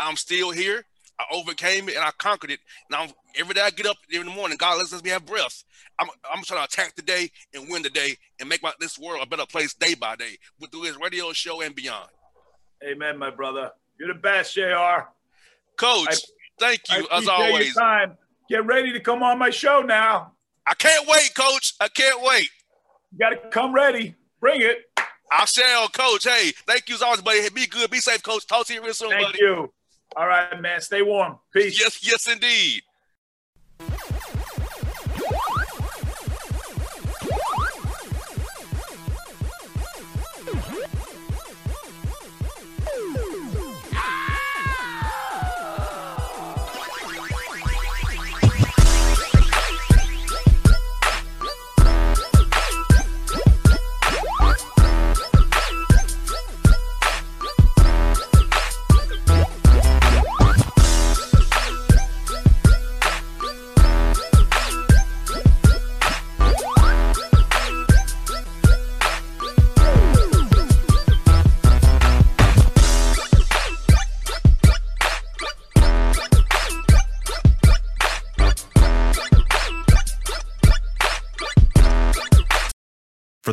I'm 0.00 0.16
still 0.16 0.50
here. 0.50 0.84
I 1.20 1.24
overcame 1.32 1.88
it 1.88 1.94
and 1.94 2.04
I 2.04 2.10
conquered 2.18 2.50
it. 2.50 2.58
And 2.90 2.96
I'm 3.00 3.10
every 3.36 3.54
day 3.54 3.60
I 3.60 3.70
get 3.70 3.86
up 3.86 3.96
in 4.10 4.24
the 4.24 4.30
morning, 4.32 4.56
God 4.56 4.78
lets 4.78 5.02
me 5.04 5.10
have 5.10 5.24
breath. 5.24 5.62
I'm 6.00 6.08
I'm 6.32 6.42
trying 6.42 6.60
to 6.60 6.64
attack 6.64 6.96
the 6.96 7.02
day 7.02 7.30
and 7.54 7.68
win 7.70 7.82
the 7.82 7.90
day 7.90 8.16
and 8.40 8.48
make 8.48 8.62
my 8.64 8.72
this 8.80 8.98
world 8.98 9.22
a 9.22 9.26
better 9.26 9.46
place 9.46 9.74
day 9.74 9.94
by 9.94 10.16
day 10.16 10.36
with 10.60 10.72
through 10.72 10.82
this 10.82 10.98
radio 11.00 11.32
show 11.32 11.60
and 11.60 11.74
beyond. 11.76 12.08
Amen, 12.84 13.16
my 13.16 13.30
brother. 13.30 13.70
You're 14.00 14.08
the 14.12 14.18
best, 14.18 14.54
Jr. 14.54 15.06
Coach, 15.76 16.08
I- 16.08 16.16
thank 16.58 16.80
I 16.90 16.98
you 16.98 17.02
as 17.12 17.24
appreciate 17.28 17.36
your 17.36 17.46
always. 17.46 17.74
time. 17.76 18.18
Get 18.50 18.66
ready 18.66 18.92
to 18.92 19.00
come 19.00 19.22
on 19.22 19.38
my 19.38 19.50
show 19.50 19.80
now. 19.82 20.32
I 20.66 20.74
can't 20.74 21.06
wait, 21.08 21.34
Coach. 21.34 21.74
I 21.80 21.88
can't 21.88 22.22
wait. 22.22 22.48
You 23.12 23.18
got 23.18 23.30
to 23.30 23.36
come 23.50 23.74
ready. 23.74 24.14
Bring 24.40 24.62
it. 24.62 24.78
I 25.32 25.44
shall, 25.46 25.88
Coach. 25.88 26.24
Hey, 26.24 26.52
thank 26.66 26.88
you 26.88 26.94
as 26.94 27.02
always, 27.02 27.20
buddy. 27.22 27.48
Be 27.50 27.66
good, 27.66 27.90
be 27.90 27.98
safe, 27.98 28.22
Coach. 28.22 28.46
Talk 28.46 28.66
to 28.66 28.74
you 28.74 28.82
real 28.82 28.94
soon, 28.94 29.10
Thank 29.10 29.26
buddy. 29.26 29.38
you. 29.40 29.72
All 30.16 30.26
right, 30.28 30.60
man. 30.60 30.80
Stay 30.80 31.02
warm. 31.02 31.38
Peace. 31.52 31.78
Yes, 31.78 32.06
yes, 32.06 32.28
indeed. 32.28 32.82